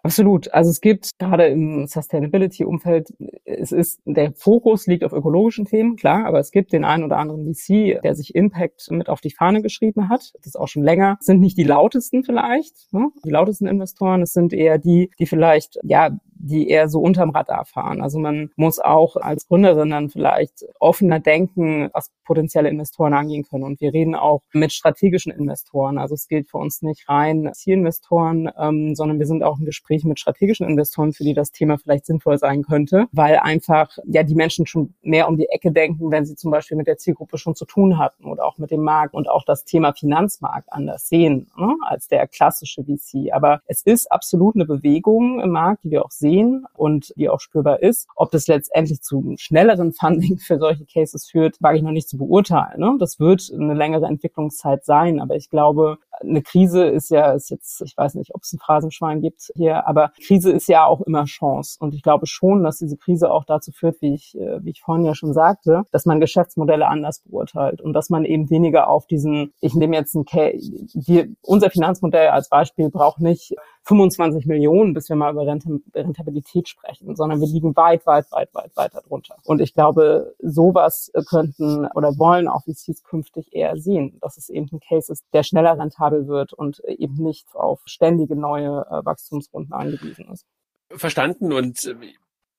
[0.04, 0.52] Absolut.
[0.52, 3.14] Also es gibt gerade im Sustainability-Umfeld,
[3.45, 7.18] es ist, der Fokus liegt auf ökologischen Themen, klar, aber es gibt den einen oder
[7.18, 10.34] anderen VC, der sich Impact mit auf die Fahne geschrieben hat.
[10.38, 11.18] Das ist auch schon länger.
[11.20, 13.10] Das sind nicht die lautesten vielleicht, ne?
[13.24, 14.24] die lautesten Investoren.
[14.24, 16.10] Es sind eher die, die vielleicht, ja,
[16.41, 18.01] die eher so unterm Radar fahren.
[18.01, 23.63] Also man muss auch als Gründerin dann vielleicht offener denken, was potenzielle Investoren angehen können.
[23.63, 25.97] Und wir reden auch mit strategischen Investoren.
[25.97, 30.03] Also es gilt für uns nicht rein Zielinvestoren, ähm, sondern wir sind auch im Gespräch
[30.03, 34.35] mit strategischen Investoren, für die das Thema vielleicht sinnvoll sein könnte, weil einfach ja die
[34.35, 37.55] Menschen schon mehr um die Ecke denken, wenn sie zum Beispiel mit der Zielgruppe schon
[37.55, 41.51] zu tun hatten oder auch mit dem Markt und auch das Thema Finanzmarkt anders sehen
[41.57, 43.33] ne, als der klassische VC.
[43.33, 47.29] Aber es ist absolut eine Bewegung im Markt, die wir auch sehen sehen und die
[47.29, 48.07] auch spürbar ist.
[48.15, 52.17] Ob das letztendlich zu schnelleren Funding für solche Cases führt, wage ich noch nicht zu
[52.17, 52.79] beurteilen.
[52.79, 52.95] Ne?
[52.99, 57.82] Das wird eine längere Entwicklungszeit sein, aber ich glaube, eine Krise ist ja, ist jetzt,
[57.82, 61.25] ich weiß nicht, ob es ein Phrasenschwein gibt hier, aber Krise ist ja auch immer
[61.25, 61.77] Chance.
[61.79, 64.82] Und ich glaube schon, dass diese Krise auch dazu führt, wie ich, äh, wie ich
[64.82, 69.07] vorhin ja schon sagte, dass man Geschäftsmodelle anders beurteilt und dass man eben weniger auf
[69.07, 75.09] diesen, ich nehme jetzt ein, wir, unser Finanzmodell als Beispiel braucht nicht 25 Millionen, bis
[75.09, 79.38] wir mal über Rentabilität sprechen, sondern wir liegen weit, weit, weit, weit weiter drunter.
[79.43, 84.69] Und ich glaube, sowas könnten oder wollen auch VCs künftig eher sehen, dass es eben
[84.71, 89.73] ein Case ist, der schneller rentabel wird und eben nicht auf ständige neue äh, Wachstumsrunden
[89.73, 90.45] angewiesen ist.
[90.89, 91.95] Verstanden und äh,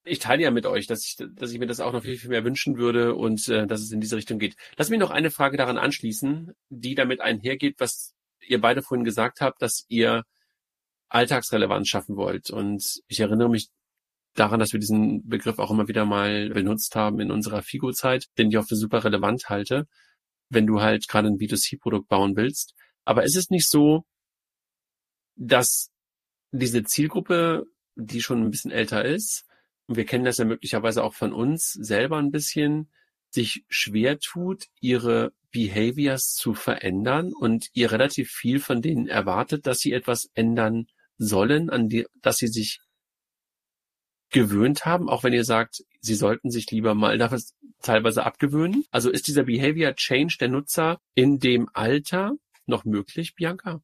[0.04, 2.30] ich teile ja mit euch, dass ich, dass ich mir das auch noch viel, viel
[2.30, 4.56] mehr wünschen würde und äh, dass es in diese Richtung geht.
[4.76, 9.40] Lass mich noch eine Frage daran anschließen, die damit einhergeht, was ihr beide vorhin gesagt
[9.40, 10.24] habt, dass ihr
[11.14, 12.50] Alltagsrelevanz schaffen wollt.
[12.50, 13.68] Und ich erinnere mich
[14.34, 18.48] daran, dass wir diesen Begriff auch immer wieder mal benutzt haben in unserer Figo-Zeit, den
[18.48, 19.86] ich auch für super relevant halte,
[20.48, 22.74] wenn du halt gerade ein B2C-Produkt bauen willst.
[23.04, 24.04] Aber ist es nicht so,
[25.36, 25.90] dass
[26.50, 29.44] diese Zielgruppe, die schon ein bisschen älter ist,
[29.86, 32.90] und wir kennen das ja möglicherweise auch von uns selber ein bisschen,
[33.30, 39.80] sich schwer tut, ihre Behaviors zu verändern und ihr relativ viel von denen erwartet, dass
[39.80, 40.86] sie etwas ändern
[41.24, 42.80] sollen, an die, dass sie sich
[44.30, 48.84] gewöhnt haben, auch wenn ihr sagt, sie sollten sich lieber mal das teilweise abgewöhnen?
[48.90, 52.32] Also ist dieser Behavior Change der Nutzer in dem Alter
[52.66, 53.80] noch möglich, Bianca?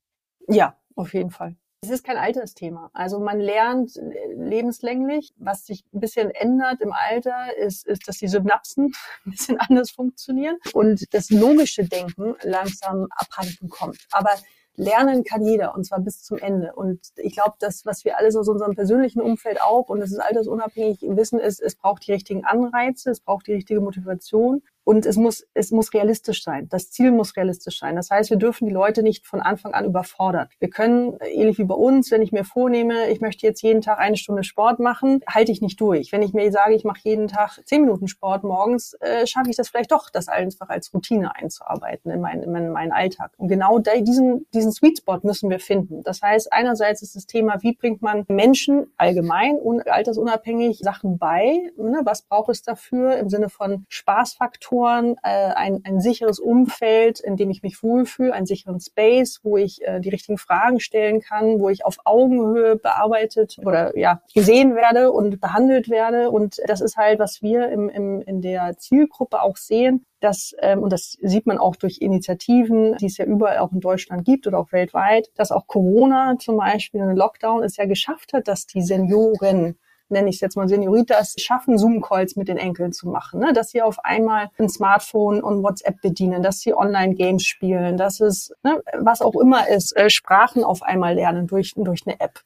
[0.48, 1.56] Ja, auf jeden Fall.
[1.80, 2.90] Es ist kein Altersthema.
[2.92, 5.32] Also man lernt äh, lebenslänglich.
[5.36, 8.86] Was sich ein bisschen ändert im Alter, ist, ist, dass die Synapsen
[9.24, 13.98] ein bisschen anders funktionieren und das logische Denken langsam abhanden kommt.
[14.10, 14.30] Aber
[14.78, 16.72] lernen kann jeder und zwar bis zum Ende.
[16.74, 20.20] Und ich glaube, das, was wir alles aus unserem persönlichen Umfeld auch, und das ist
[20.20, 25.18] altersunabhängig, wissen, ist, es braucht die richtigen Anreize, es braucht die richtige Motivation und es
[25.18, 26.66] muss, es muss realistisch sein.
[26.70, 27.94] Das Ziel muss realistisch sein.
[27.96, 30.48] Das heißt, wir dürfen die Leute nicht von Anfang an überfordern.
[30.60, 33.98] Wir können, ähnlich wie bei uns, wenn ich mir vornehme, ich möchte jetzt jeden Tag
[33.98, 36.10] eine Stunde Sport machen, halte ich nicht durch.
[36.10, 39.56] Wenn ich mir sage, ich mache jeden Tag zehn Minuten Sport morgens, äh, schaffe ich
[39.56, 43.32] das vielleicht doch, das einfach als Routine einzuarbeiten in, mein, in meinen Alltag.
[43.36, 46.02] Und genau diesen, diesen Sweet Spot müssen wir finden.
[46.02, 51.70] Das heißt, einerseits ist das Thema, wie bringt man Menschen allgemein und altersunabhängig Sachen bei?
[51.76, 52.00] Ne?
[52.04, 54.77] Was braucht es dafür im Sinne von Spaßfaktoren?
[54.78, 59.56] Faktoren, äh, ein, ein sicheres Umfeld, in dem ich mich wohlfühle, einen sicheren Space, wo
[59.56, 64.74] ich äh, die richtigen Fragen stellen kann, wo ich auf Augenhöhe bearbeitet oder ja gesehen
[64.74, 66.30] werde und behandelt werde.
[66.30, 70.82] Und das ist halt, was wir im, im, in der Zielgruppe auch sehen, dass, ähm,
[70.82, 74.46] und das sieht man auch durch Initiativen, die es ja überall auch in Deutschland gibt
[74.46, 78.66] oder auch weltweit, dass auch Corona zum Beispiel, ein Lockdown es ja geschafft hat, dass
[78.66, 79.76] die Senioren
[80.10, 83.40] nenne ich es jetzt mal Senioritas, schaffen, Zoom-Calls mit den Enkeln zu machen.
[83.40, 83.52] Ne?
[83.52, 88.52] Dass sie auf einmal ein Smartphone und WhatsApp bedienen, dass sie Online-Games spielen, dass es,
[88.62, 92.40] ne, was auch immer ist, äh, Sprachen auf einmal lernen durch, durch eine App.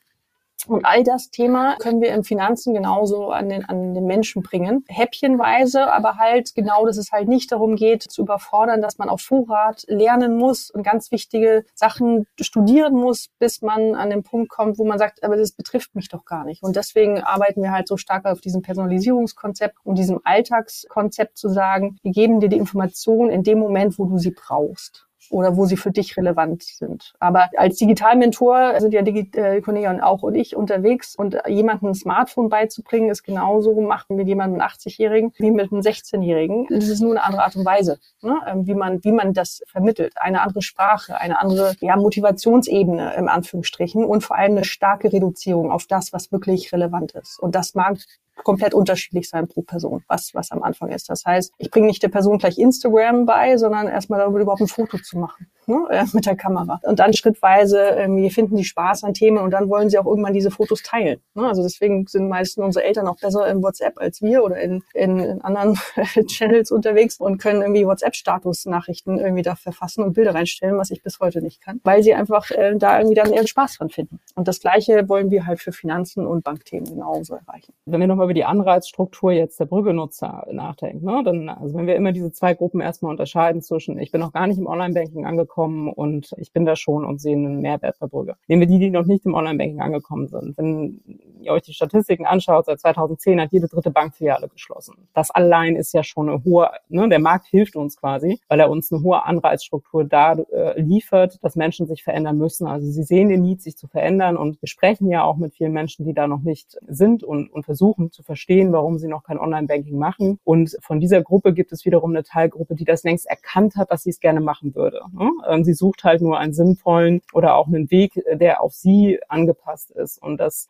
[0.67, 4.85] Und all das Thema können wir im Finanzen genauso an den, an den Menschen bringen.
[4.89, 9.21] Häppchenweise, aber halt genau, dass es halt nicht darum geht, zu überfordern, dass man auf
[9.21, 14.79] Vorrat lernen muss und ganz wichtige Sachen studieren muss, bis man an den Punkt kommt,
[14.79, 16.63] wo man sagt, aber das betrifft mich doch gar nicht.
[16.63, 21.99] Und deswegen arbeiten wir halt so stark auf diesem Personalisierungskonzept und diesem Alltagskonzept zu sagen,
[22.03, 25.77] wir geben dir die Information in dem Moment, wo du sie brauchst oder wo sie
[25.77, 27.15] für dich relevant sind.
[27.19, 31.95] Aber als Digitalmentor sind ja Digi äh, Cornelia auch und ich unterwegs und jemandem ein
[31.95, 36.67] Smartphone beizubringen, ist genauso gemacht mit jemandem 80-Jährigen wie mit einem 16-Jährigen.
[36.71, 38.41] Das ist nur eine andere Art und Weise, ne?
[38.47, 40.15] Ähm, wie man wie man das vermittelt.
[40.17, 45.71] Eine andere Sprache, eine andere ja, Motivationsebene im Anführungsstrichen und vor allem eine starke Reduzierung
[45.71, 47.39] auf das, was wirklich relevant ist.
[47.39, 47.99] Und das mag
[48.37, 51.09] komplett unterschiedlich sein pro Person, was, was am Anfang ist.
[51.09, 54.69] Das heißt, ich bringe nicht der Person gleich Instagram bei, sondern erstmal darüber überhaupt ein
[54.69, 56.81] Foto zu machen ne, äh, mit der Kamera.
[56.83, 60.33] Und dann schrittweise irgendwie finden die Spaß an Themen und dann wollen sie auch irgendwann
[60.33, 61.21] diese Fotos teilen.
[61.35, 61.47] Ne?
[61.47, 65.19] Also deswegen sind meistens unsere Eltern auch besser in WhatsApp als wir oder in, in,
[65.21, 65.79] in anderen
[66.27, 71.21] Channels unterwegs und können irgendwie WhatsApp-Status-Nachrichten irgendwie da verfassen und Bilder reinstellen, was ich bis
[71.21, 74.21] heute nicht kann, weil sie einfach äh, da irgendwie dann ihren Spaß dran finden.
[74.35, 77.73] Und das Gleiche wollen wir halt für Finanzen und Bankthemen genauso erreichen.
[77.87, 81.97] Wenn wir nochmal über die Anreizstruktur jetzt der Brüggenutzer nachdenken, ne, dann, also wenn wir
[81.97, 85.52] immer diese zwei Gruppen erstmal unterscheiden zwischen, ich bin noch gar nicht im Online-Banking angekommen
[85.57, 88.37] und ich bin da schon und sehe einen Mehrwert bei Brügge.
[88.49, 90.57] Nehmen wir die, die noch nicht im Online-Banking angekommen sind.
[90.59, 91.01] Wenn
[91.45, 95.09] ihr euch die Statistiken anschaut, seit 2010 hat jede dritte Bankfiliale geschlossen.
[95.15, 98.71] Das allein ist ja schon eine hohe, ne, der Markt hilft uns quasi, weil er
[98.71, 102.67] uns eine hohe Anreizstruktur da äh, liefert, dass Menschen sich verändern müssen.
[102.67, 105.73] Also sie sehen den Need, sich zu verändern und wir sprechen ja auch mit vielen
[105.73, 109.39] Menschen, die da noch nicht sind und, und versuchen zu verstehen, warum sie noch kein
[109.39, 110.39] Online-Banking machen.
[110.45, 114.03] Und von dieser Gruppe gibt es wiederum eine Teilgruppe, die das längst erkannt hat, dass
[114.03, 115.01] sie es gerne machen würde.
[115.13, 115.31] Ne?
[115.49, 119.91] Ähm, sie sucht halt nur einen sinnvollen oder auch einen Weg, der auf sie angepasst
[119.91, 120.23] ist.
[120.23, 120.69] Und das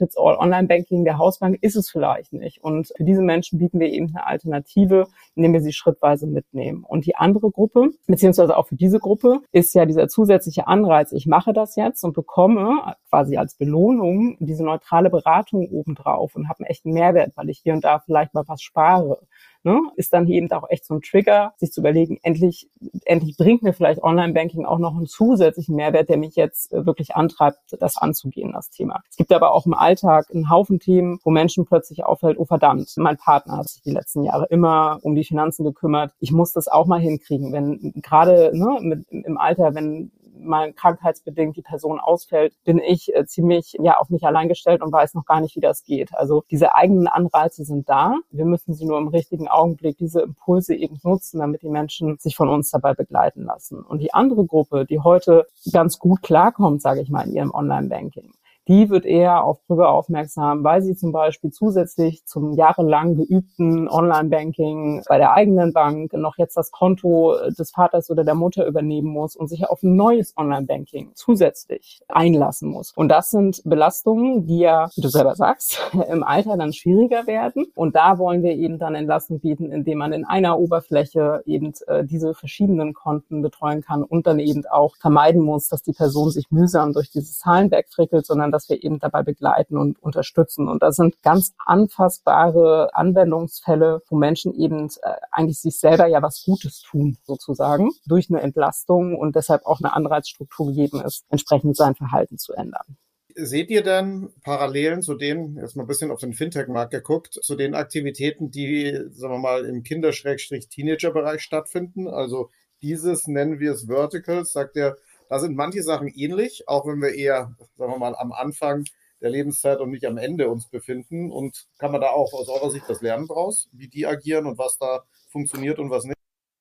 [0.00, 2.62] One-Size-Fits-All Online-Banking der Hausbank ist es vielleicht nicht.
[2.62, 6.84] Und für diese Menschen bieten wir eben eine Alternative, indem wir sie schrittweise mitnehmen.
[6.84, 11.26] Und die andere Gruppe, beziehungsweise auch für diese Gruppe, ist ja dieser zusätzliche Anreiz, ich
[11.26, 16.70] mache das jetzt und bekomme quasi als Belohnung diese neutrale Beratung obendrauf und habe einen
[16.70, 19.20] echten Mehrwert, weil ich hier und da vielleicht mal was spare
[19.62, 22.68] ne, ist dann eben auch echt so ein Trigger, sich zu überlegen, endlich,
[23.04, 27.14] endlich bringt mir vielleicht Online-Banking auch noch einen zusätzlichen Mehrwert, der mich jetzt äh, wirklich
[27.14, 29.02] antreibt, das anzugehen, das Thema.
[29.10, 32.92] Es gibt aber auch im Alltag einen Haufen Themen, wo Menschen plötzlich auffällt, oh verdammt,
[32.96, 36.12] mein Partner hat sich die letzten Jahre immer um die Finanzen gekümmert.
[36.20, 40.10] Ich muss das auch mal hinkriegen, wenn gerade ne, im Alter, wenn
[40.44, 44.92] mal krankheitsbedingt die Person ausfällt, bin ich äh, ziemlich ja auf mich allein gestellt und
[44.92, 46.14] weiß noch gar nicht, wie das geht.
[46.14, 48.16] Also diese eigenen Anreize sind da.
[48.30, 52.36] Wir müssen sie nur im richtigen Augenblick diese Impulse eben nutzen, damit die Menschen sich
[52.36, 53.82] von uns dabei begleiten lassen.
[53.82, 58.32] Und die andere Gruppe, die heute ganz gut klarkommt, sage ich mal, in ihrem Online-Banking,
[58.70, 65.02] die wird eher auf Brügge aufmerksam, weil sie zum Beispiel zusätzlich zum jahrelang geübten Online-Banking
[65.08, 69.34] bei der eigenen Bank noch jetzt das Konto des Vaters oder der Mutter übernehmen muss
[69.34, 72.92] und sich auf ein neues Online-Banking zusätzlich einlassen muss.
[72.92, 77.66] Und das sind Belastungen, die ja, wie du selber sagst, im Alter dann schwieriger werden.
[77.74, 82.04] Und da wollen wir eben dann Entlastung bieten, indem man in einer Oberfläche eben äh,
[82.04, 86.52] diese verschiedenen Konten betreuen kann und dann eben auch vermeiden muss, dass die Person sich
[86.52, 90.68] mühsam durch dieses Zahlenberg frickelt, sondern dass dass wir eben dabei begleiten und unterstützen.
[90.68, 96.42] Und da sind ganz anfassbare Anwendungsfälle, wo Menschen eben äh, eigentlich sich selber ja was
[96.44, 101.94] Gutes tun, sozusagen, durch eine Entlastung und deshalb auch eine Anreizstruktur gegeben ist, entsprechend sein
[101.94, 102.96] Verhalten zu ändern.
[103.34, 107.54] Seht ihr denn Parallelen zu den, jetzt mal ein bisschen auf den Fintech-Markt geguckt, zu
[107.54, 112.08] den Aktivitäten, die, sagen wir mal, im Kinder-Teenager-Bereich stattfinden?
[112.08, 112.50] Also
[112.82, 114.96] dieses nennen wir es Verticals, sagt der
[115.30, 118.84] da sind manche Sachen ähnlich, auch wenn wir eher, sagen wir mal, am Anfang
[119.20, 121.30] der Lebenszeit und nicht am Ende uns befinden.
[121.30, 124.58] Und kann man da auch aus eurer Sicht das lernen draus, wie die agieren und
[124.58, 126.19] was da funktioniert und was nicht?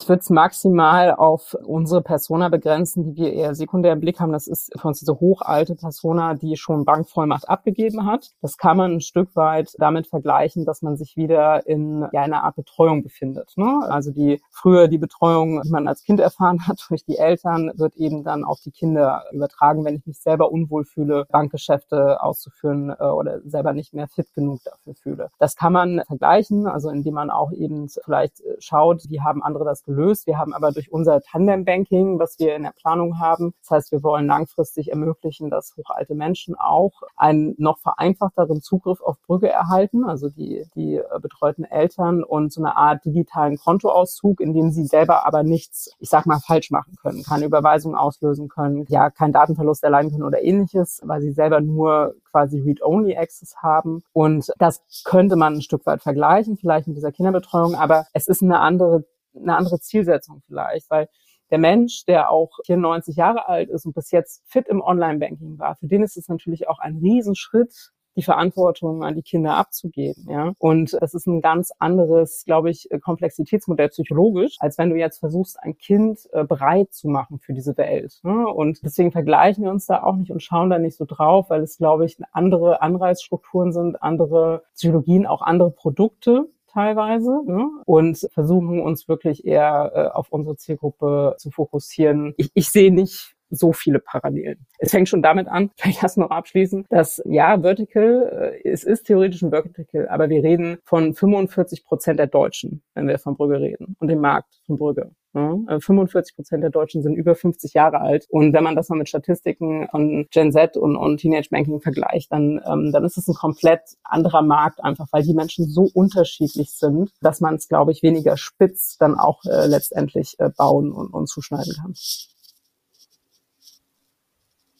[0.09, 4.31] Würde es maximal auf unsere Persona begrenzen, die wir eher sekundär im Blick haben.
[4.31, 8.31] Das ist für uns diese hochalte Persona, die schon Bankvollmacht abgegeben hat.
[8.41, 12.43] Das kann man ein Stück weit damit vergleichen, dass man sich wieder in ja, einer
[12.43, 13.53] Art Betreuung befindet.
[13.55, 13.81] Ne?
[13.87, 17.95] Also die früher die Betreuung, die man als Kind erfahren hat durch die Eltern, wird
[17.95, 23.03] eben dann auf die Kinder übertragen, wenn ich mich selber unwohl fühle, Bankgeschäfte auszuführen äh,
[23.03, 25.29] oder selber nicht mehr fit genug dafür fühle.
[25.37, 29.65] Das kann man vergleichen, also indem man auch eben vielleicht äh, schaut, wie haben andere
[29.65, 29.98] das gelöst.
[29.99, 34.01] Wir haben aber durch unser Tandem-Banking, was wir in der Planung haben, das heißt, wir
[34.01, 40.29] wollen langfristig ermöglichen, dass hochalte Menschen auch einen noch vereinfachteren Zugriff auf Brügge erhalten, also
[40.29, 45.25] die, die äh, betreuten Eltern und so eine Art digitalen Kontoauszug, in dem sie selber
[45.25, 49.83] aber nichts, ich sag mal, falsch machen können, keine Überweisung auslösen können, ja, keinen Datenverlust
[49.83, 54.01] erleiden können oder ähnliches, weil sie selber nur quasi Read-Only-Access haben.
[54.13, 58.41] Und das könnte man ein Stück weit vergleichen, vielleicht mit dieser Kinderbetreuung, aber es ist
[58.41, 59.03] eine andere
[59.41, 61.07] eine andere Zielsetzung vielleicht, weil
[61.51, 65.75] der Mensch, der auch 94 Jahre alt ist und bis jetzt fit im Online-Banking war,
[65.75, 70.27] für den ist es natürlich auch ein Riesenschritt, die Verantwortung an die Kinder abzugeben.
[70.29, 70.53] Ja?
[70.57, 75.57] Und das ist ein ganz anderes, glaube ich, Komplexitätsmodell psychologisch, als wenn du jetzt versuchst,
[75.61, 78.19] ein Kind äh, bereit zu machen für diese Welt.
[78.23, 78.47] Ne?
[78.47, 81.63] Und deswegen vergleichen wir uns da auch nicht und schauen da nicht so drauf, weil
[81.63, 87.69] es, glaube ich, andere Anreizstrukturen sind, andere Psychologien, auch andere Produkte, teilweise ne?
[87.85, 92.33] und versuchen uns wirklich eher äh, auf unsere Zielgruppe zu fokussieren.
[92.37, 94.65] Ich, ich sehe nicht so viele Parallelen.
[94.77, 99.03] Es fängt schon damit an, vielleicht das noch abschließen, dass ja, Vertical, äh, es ist
[99.03, 103.59] theoretisch ein Vertical, aber wir reden von 45 Prozent der Deutschen, wenn wir von Brügge
[103.59, 105.11] reden und dem Markt von Brügge.
[105.35, 108.25] Ja, 45 äh, Prozent der Deutschen sind über 50 Jahre alt.
[108.29, 112.31] Und wenn man das mal mit Statistiken von Gen Z und, und Teenage Banking vergleicht,
[112.31, 116.71] dann, ähm, dann ist es ein komplett anderer Markt, einfach weil die Menschen so unterschiedlich
[116.71, 121.13] sind, dass man es, glaube ich, weniger spitz dann auch äh, letztendlich äh, bauen und,
[121.13, 121.93] und zuschneiden kann.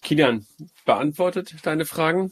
[0.01, 0.47] Kilian,
[0.85, 2.31] beantwortet deine Fragen?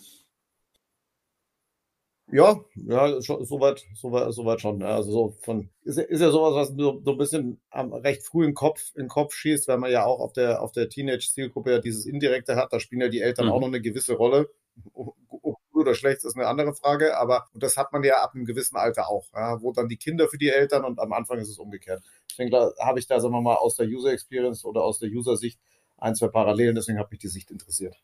[2.30, 4.84] Ja, ja, soweit, soweit, soweit schon.
[4.84, 8.46] Also so von ist, ist ja sowas, was so, so ein bisschen am recht früh
[8.46, 11.72] im Kopf, in den Kopf schießt, weil man ja auch auf der auf der Teenage-Zielgruppe
[11.72, 12.74] ja dieses Indirekte hat.
[12.74, 13.54] Da spielen ja die Eltern mhm.
[13.54, 14.50] auch noch eine gewisse Rolle.
[14.94, 18.76] Gut oder schlecht ist eine andere Frage, aber das hat man ja ab einem gewissen
[18.76, 21.60] Alter auch, ja, wo dann die Kinder für die Eltern und am Anfang ist es
[21.60, 22.04] umgekehrt.
[22.30, 25.60] Deswegen habe ich da, sagen wir mal, aus der User Experience oder aus der User-Sicht
[25.98, 27.96] ein, zwei Parallelen, deswegen hat mich die Sicht interessiert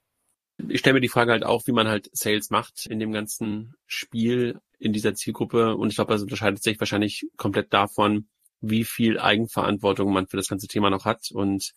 [0.70, 3.76] ich stelle mir die Frage halt auch, wie man halt Sales macht in dem ganzen
[3.86, 5.76] Spiel, in dieser Zielgruppe.
[5.76, 8.28] Und ich glaube, das unterscheidet sich wahrscheinlich komplett davon,
[8.61, 11.74] wie viel Eigenverantwortung man für das ganze Thema noch hat und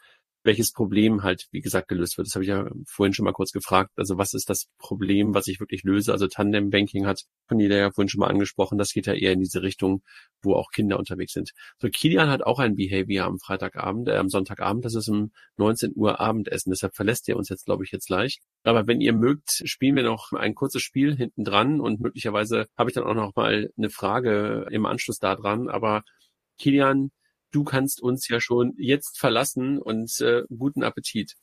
[0.46, 2.28] welches Problem halt, wie gesagt, gelöst wird.
[2.28, 3.90] Das habe ich ja vorhin schon mal kurz gefragt.
[3.96, 6.12] Also was ist das Problem, was ich wirklich löse?
[6.12, 8.78] Also Tandem Banking hat von jeder ja vorhin schon mal angesprochen.
[8.78, 10.02] Das geht ja eher in diese Richtung,
[10.42, 11.50] wo auch Kinder unterwegs sind.
[11.78, 14.84] So, Kilian hat auch ein Behavior am Freitagabend, äh, am Sonntagabend.
[14.84, 16.70] Das ist um 19 Uhr Abendessen.
[16.70, 18.40] Deshalb verlässt ihr uns jetzt, glaube ich, jetzt gleich.
[18.62, 22.90] Aber wenn ihr mögt, spielen wir noch ein kurzes Spiel hinten dran und möglicherweise habe
[22.90, 25.68] ich dann auch noch mal eine Frage im Anschluss da dran.
[25.68, 26.04] Aber
[26.58, 27.10] Kilian,
[27.56, 31.36] du kannst uns ja schon jetzt verlassen und äh, guten Appetit.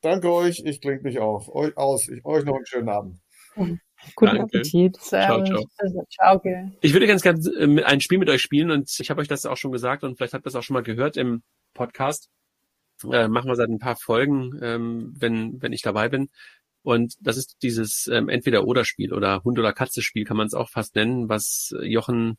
[0.00, 1.48] Danke euch, ich klinge mich auch.
[1.48, 2.08] Euch aus.
[2.08, 3.20] Ich, euch noch einen schönen Abend.
[4.16, 4.42] Guten Danke.
[4.42, 4.96] Appetit.
[4.96, 5.64] Ciao, ciao.
[5.78, 6.72] Also, ciao okay.
[6.80, 9.56] Ich würde ganz gerne ein Spiel mit euch spielen und ich habe euch das auch
[9.56, 12.28] schon gesagt und vielleicht habt ihr das auch schon mal gehört im Podcast.
[13.12, 16.30] äh, machen wir seit ein paar Folgen, ähm, wenn, wenn ich dabei bin.
[16.82, 20.96] Und das ist dieses ähm, Entweder-Oder-Spiel oder Hund- oder Katze-Spiel, kann man es auch fast
[20.96, 22.38] nennen, was Jochen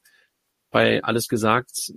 [0.69, 1.93] bei Alles gesagt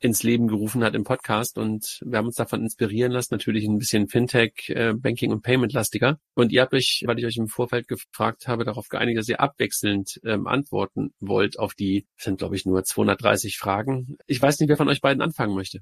[0.00, 3.78] ins Leben gerufen hat im Podcast und wir haben uns davon inspirieren lassen, natürlich ein
[3.78, 6.18] bisschen Fintech, äh, Banking und Payment lastiger.
[6.34, 9.40] Und ihr habt euch, weil ich euch im Vorfeld gefragt habe, darauf geeinigt, dass ihr
[9.40, 14.16] abwechselnd ähm, antworten wollt auf die, sind glaube ich nur 230 Fragen.
[14.26, 15.80] Ich weiß nicht, wer von euch beiden anfangen möchte.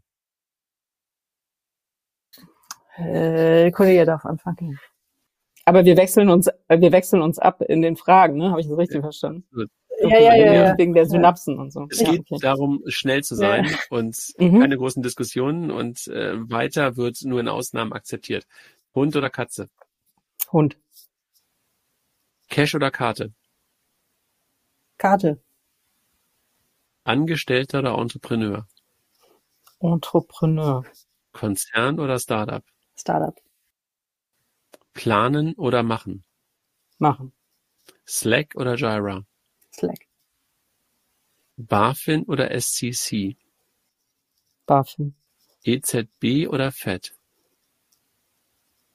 [2.97, 4.81] Äh, Kollege darf anfangen.
[5.65, 8.51] Aber wir wechseln uns, wir wechseln uns ab in den Fragen, ne?
[8.51, 9.03] Habe ich das richtig ja.
[9.03, 9.45] verstanden?
[10.01, 10.79] Ja, ja, ja, ja.
[10.79, 11.87] Wegen der Synapsen und so.
[11.91, 12.39] Es geht okay.
[12.41, 13.77] darum, schnell zu sein ja.
[13.91, 14.61] und mhm.
[14.61, 18.47] keine großen Diskussionen und äh, weiter wird nur in Ausnahmen akzeptiert.
[18.95, 19.69] Hund oder Katze?
[20.53, 20.79] Hund.
[22.49, 23.33] Cash oder Karte?
[24.99, 25.41] Karte.
[27.05, 28.67] Angestellter oder Entrepreneur?
[29.81, 30.85] Entrepreneur.
[31.33, 32.65] Konzern oder Startup?
[32.97, 33.35] Startup.
[34.93, 36.25] Planen oder machen?
[36.99, 37.33] Machen.
[38.07, 39.25] Slack oder Jira?
[39.79, 40.09] Slack.
[41.57, 43.37] BaFin oder SCC?
[44.67, 45.15] BaFin.
[45.65, 47.15] EZB oder FED?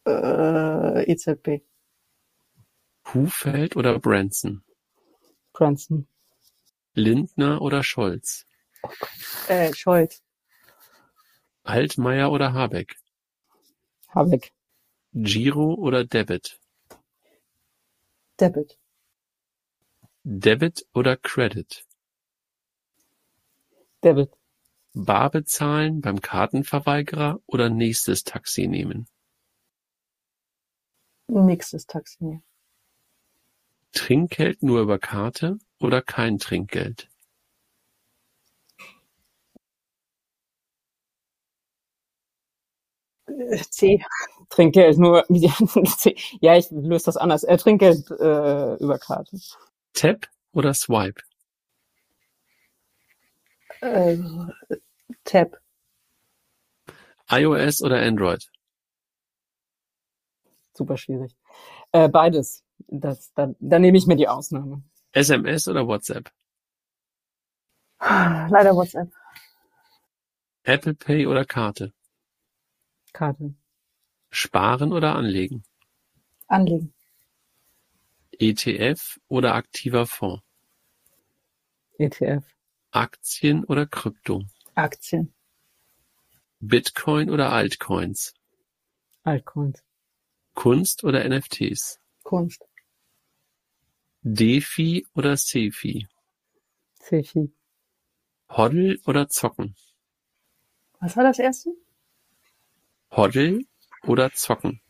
[0.06, 1.62] Äh, EZB.
[3.14, 4.64] Hufeld oder Branson?
[5.54, 6.08] Branson.
[6.94, 8.46] Lindner oder Scholz?
[8.84, 8.90] Oh
[9.48, 10.22] äh, Scholz.
[11.64, 12.98] Altmaier oder Habeck?
[14.10, 14.52] Habeck.
[15.14, 16.60] Giro oder Debit?
[18.40, 18.78] Debit.
[20.26, 21.86] Debit oder Credit?
[24.02, 24.32] Debit.
[24.94, 29.08] Bar bezahlen beim Kartenverweigerer oder nächstes Taxi nehmen?
[31.28, 32.44] Nächstes Taxi nehmen.
[33.92, 37.10] Trinkgeld nur über Karte oder kein Trinkgeld?
[43.72, 44.02] C.
[44.50, 47.44] Trinkgeld nur, ja, ich löse das anders.
[47.44, 49.38] Äh, Trinkgeld äh, über Karte.
[49.94, 51.22] Tap oder Swipe?
[53.82, 54.18] Äh,
[55.24, 55.60] Tap.
[57.30, 58.50] iOS oder Android?
[60.74, 61.36] Super schwierig.
[61.92, 62.64] Äh, beides.
[62.88, 64.84] Das, da, da nehme ich mir die Ausnahme.
[65.12, 66.32] SMS oder WhatsApp?
[68.00, 69.12] Leider WhatsApp.
[70.64, 71.94] Apple Pay oder Karte?
[73.14, 73.54] Karte.
[74.32, 75.64] Sparen oder anlegen?
[76.48, 76.94] Anlegen.
[78.40, 80.44] ETF oder aktiver Fonds?
[81.98, 82.44] ETF.
[82.92, 84.44] Aktien oder Krypto?
[84.76, 85.34] Aktien.
[86.60, 88.34] Bitcoin oder Altcoins?
[89.24, 89.84] Altcoins.
[90.54, 92.00] Kunst oder NFTs?
[92.24, 92.64] Kunst.
[94.22, 96.08] DeFi oder Sefi?
[96.94, 97.52] Sefi.
[98.50, 99.76] Hoddle oder zocken?
[101.00, 101.72] Was war das erste?
[103.12, 103.66] Hoddle
[104.04, 104.83] oder zocken?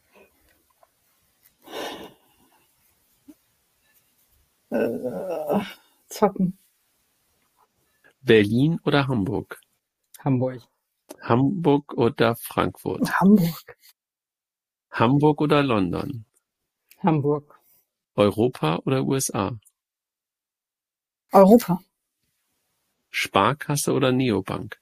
[4.74, 5.62] Äh,
[6.08, 6.58] zocken.
[8.22, 9.62] Berlin oder Hamburg?
[10.20, 10.62] Hamburg.
[11.22, 13.08] Hamburg oder Frankfurt?
[13.20, 13.78] Hamburg.
[14.90, 16.26] Hamburg oder London?
[17.04, 17.60] Hamburg.
[18.16, 19.60] Europa oder USA?
[21.32, 21.80] Europa.
[23.12, 24.82] Sparkasse oder Neobank?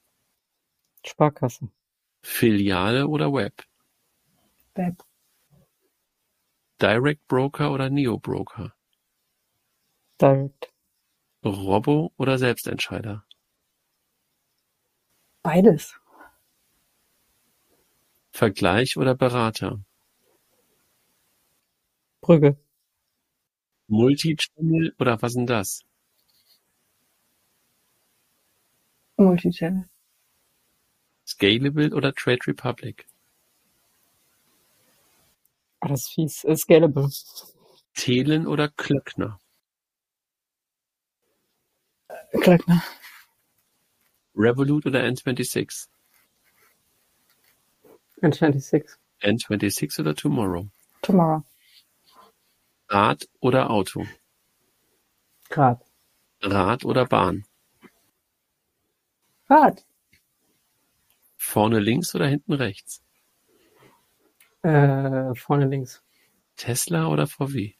[1.05, 1.67] Sparkasse.
[2.21, 3.63] Filiale oder Web?
[4.75, 5.03] Web.
[6.81, 8.73] Direct Broker oder Neo-Broker?
[10.21, 10.71] Direct.
[11.43, 13.25] Robo oder Selbstentscheider?
[15.43, 15.95] Beides.
[18.31, 19.79] Vergleich oder Berater?
[22.21, 22.55] Brügge.
[23.87, 25.81] Multichannel oder was denn das?
[29.17, 29.89] Multichannel.
[31.25, 33.07] Scalable oder Trade Republic?
[35.81, 36.43] Ah, das ist fies.
[36.43, 37.09] Äh, Scalable.
[37.95, 39.40] Thelen oder Klöckner?
[42.39, 42.81] Klöckner.
[44.35, 45.87] Revolut oder N26?
[48.21, 48.97] N26.
[49.21, 50.67] N26 oder Tomorrow?
[51.01, 51.43] Tomorrow.
[52.89, 54.05] Rad oder Auto?
[55.51, 55.81] Rad.
[56.41, 57.45] Rad oder Bahn?
[59.49, 59.85] Rad.
[61.37, 63.03] Vorne links oder hinten rechts?
[64.63, 66.01] Äh, vorne links.
[66.55, 67.73] Tesla oder VW?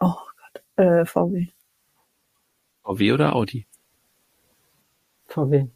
[0.00, 1.48] Oh Gott, äh, VW.
[2.84, 3.66] VW oder Audi?
[5.28, 5.66] VW.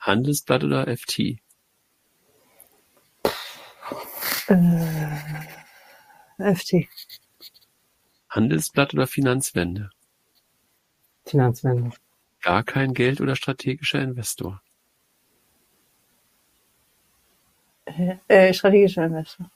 [0.00, 1.38] Handelsblatt oder FT?
[4.48, 6.88] Äh, FT.
[8.28, 9.90] Handelsblatt oder Finanzwende?
[11.24, 11.90] Finanzwende.
[12.40, 14.62] Gar kein Geld oder strategischer Investor?
[18.28, 19.50] Äh, strategischer Investor.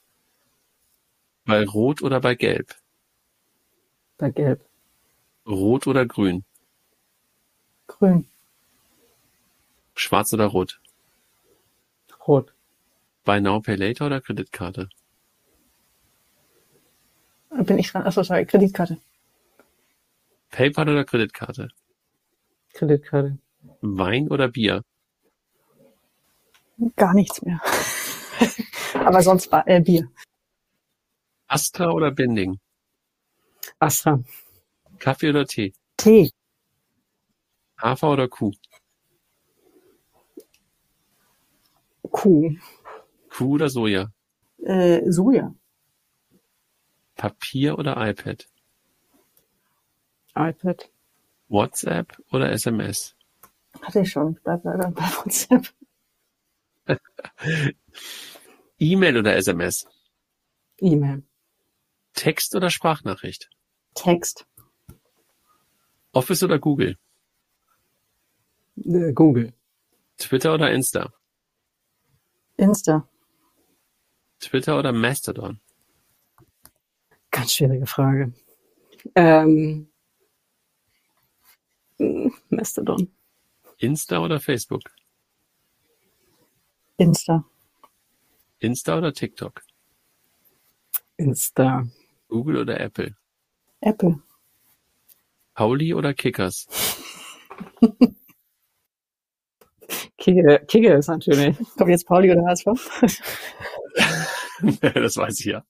[1.44, 2.74] Bei Rot oder bei Gelb?
[4.18, 4.64] Bei Gelb.
[5.46, 6.44] Rot oder Grün?
[8.00, 8.26] Grün.
[9.94, 10.80] Schwarz oder Rot?
[12.26, 12.54] Rot.
[13.24, 14.88] Buy Now, Pay Later oder Kreditkarte?
[17.50, 18.04] Bin ich dran?
[18.06, 18.96] Achso, sorry, Kreditkarte.
[20.50, 21.68] PayPal oder Kreditkarte?
[22.72, 23.38] Kreditkarte.
[23.82, 24.82] Wein oder Bier?
[26.96, 27.60] Gar nichts mehr.
[28.94, 30.10] Aber sonst war äh, Bier.
[31.48, 32.58] Astra oder Binding?
[33.78, 34.22] Astra.
[34.98, 35.74] Kaffee oder Tee?
[35.98, 36.30] Tee.
[37.80, 38.52] Hafer oder Kuh?
[42.02, 42.54] Kuh.
[43.30, 44.12] Kuh oder Soja?
[44.58, 45.54] Äh, Soja.
[47.16, 48.46] Papier oder iPad?
[50.36, 50.90] iPad.
[51.48, 53.16] WhatsApp oder SMS?
[53.82, 54.34] Hatte ich schon.
[54.42, 55.68] Bleib leider bei WhatsApp.
[58.78, 59.86] E-Mail oder SMS?
[60.78, 61.22] E-Mail.
[62.14, 63.50] Text oder Sprachnachricht?
[63.94, 64.46] Text.
[66.12, 66.96] Office oder Google?
[68.84, 69.52] Äh, Google.
[70.16, 71.12] Twitter oder Insta?
[72.56, 73.08] Insta.
[74.38, 75.60] Twitter oder Mastodon?
[77.30, 78.32] Ganz schwierige Frage.
[79.14, 79.88] Ähm,
[81.98, 83.10] hm, Mastodon.
[83.78, 84.82] Insta oder Facebook?
[86.96, 87.44] Insta.
[88.58, 89.62] Insta oder TikTok?
[91.16, 91.86] Insta.
[92.28, 93.16] Google oder Apple?
[93.80, 94.22] Apple.
[95.54, 96.66] Pauli oder Kickers?
[100.20, 101.56] Kicke, Kicke ist natürlich.
[101.78, 102.66] Kommt jetzt Pauli oder HSV?
[104.94, 105.64] das weiß ich ja.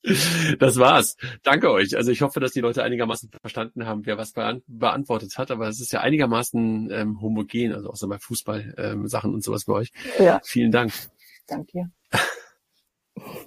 [0.59, 1.16] Das war's.
[1.44, 1.96] Danke euch.
[1.96, 5.53] Also ich hoffe, dass die Leute einigermaßen verstanden haben, wer was beant beantwortet hat.
[5.53, 9.66] Aber es ist ja einigermaßen ähm, homogen, also außer bei Fußball ähm, Sachen und sowas
[9.66, 9.92] bei euch.
[10.18, 10.40] Ja.
[10.44, 10.92] Vielen Dank.
[11.46, 11.90] Danke dir.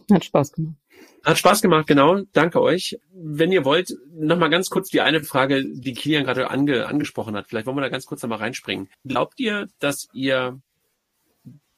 [0.09, 0.77] Hat Spaß gemacht.
[1.25, 2.21] Hat Spaß gemacht, genau.
[2.31, 2.97] Danke euch.
[3.13, 7.47] Wenn ihr wollt, nochmal ganz kurz die eine Frage, die Kilian gerade ange angesprochen hat.
[7.49, 8.87] Vielleicht wollen wir da ganz kurz nochmal reinspringen.
[9.03, 10.61] Glaubt ihr, dass ihr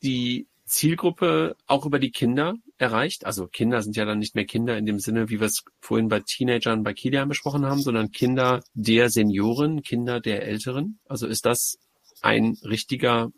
[0.06, 3.26] die Zielgruppe auch über die Kinder erreicht?
[3.26, 6.08] Also Kinder sind ja dann nicht mehr Kinder in dem Sinne, wie wir es vorhin
[6.08, 11.00] bei Teenagern bei Kilian besprochen haben, sondern Kinder der Senioren, Kinder der Älteren.
[11.08, 11.78] Also ist das
[12.22, 13.32] ein richtiger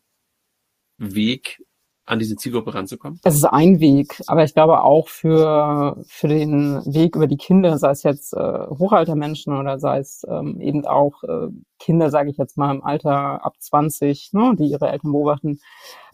[0.97, 1.59] Weg,
[2.07, 3.19] an diese Zielgruppe ranzukommen?
[3.23, 7.77] Es ist ein Weg, aber ich glaube auch für, für den Weg über die Kinder,
[7.77, 11.49] sei es jetzt äh, Hochaltermenschen oder sei es ähm, eben auch äh,
[11.79, 15.59] Kinder, sage ich jetzt mal, im Alter ab 20, ne, die ihre Eltern beobachten,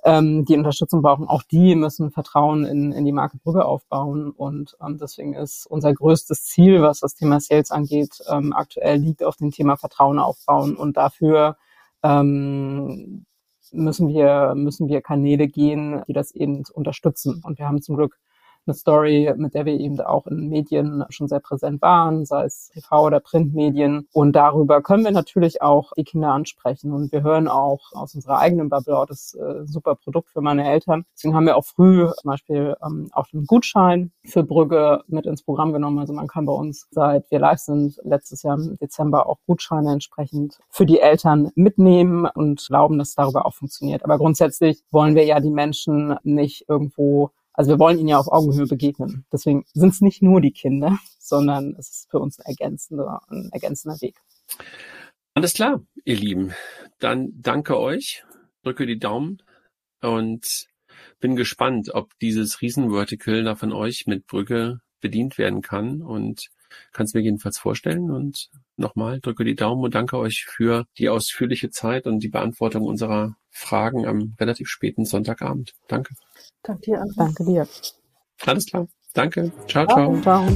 [0.04, 1.28] ähm, die Unterstützung brauchen.
[1.28, 4.32] Auch die müssen Vertrauen in, in die Marke Brügge aufbauen.
[4.32, 9.24] Und ähm, deswegen ist unser größtes Ziel, was das Thema Sales angeht, ähm, aktuell liegt
[9.24, 11.58] auf dem Thema Vertrauen aufbauen und dafür
[12.04, 13.26] ähm,
[13.72, 17.42] müssen wir, müssen wir Kanäle gehen, die das eben unterstützen.
[17.44, 18.20] Und wir haben zum Glück
[18.66, 22.70] eine Story, mit der wir eben auch in Medien schon sehr präsent waren, sei es
[22.74, 24.08] TV oder Printmedien.
[24.14, 26.92] Und darüber können wir natürlich auch die Kinder ansprechen.
[26.94, 30.42] Und wir hören auch aus unserer eigenen Bubble, oh, das ist ein super Produkt für
[30.42, 31.06] meine Eltern.
[31.16, 35.44] Deswegen haben wir auch früh zum Beispiel ähm, auch einen Gutschein für Brügge mit ins
[35.44, 36.00] Programm genommen.
[36.00, 39.92] Also man kann bei uns, seit wir live sind, letztes Jahr im Dezember auch Gutscheine
[39.92, 44.04] entsprechend für die Eltern mitnehmen und glauben, dass darüber auch funktioniert.
[44.04, 48.28] Aber grundsätzlich wollen wir ja die Menschen nicht irgendwo also wir wollen ihnen ja auf
[48.28, 49.26] Augenhöhe begegnen.
[49.32, 53.50] Deswegen sind es nicht nur die Kinder, sondern es ist für uns ein ergänzender, ein
[53.52, 54.16] ergänzender Weg.
[55.36, 56.54] Alles klar, ihr Lieben.
[57.00, 58.24] Dann danke euch,
[58.64, 59.42] drücke die Daumen
[60.02, 60.68] und
[61.20, 66.50] bin gespannt, ob dieses Riesenvertical da von euch mit Brücke bedient werden kann und
[66.92, 68.12] kann es mir jedenfalls vorstellen.
[68.12, 72.84] Und nochmal drücke die Daumen und danke euch für die ausführliche Zeit und die Beantwortung
[72.84, 75.74] unserer Fragen am relativ späten Sonntagabend.
[75.88, 76.16] Danke.
[76.64, 77.06] Danke dir.
[77.16, 77.68] Danke dir.
[78.46, 78.88] Alles klar.
[79.14, 79.52] Danke.
[79.68, 80.22] Ciao, ciao.
[80.22, 80.48] Ciao.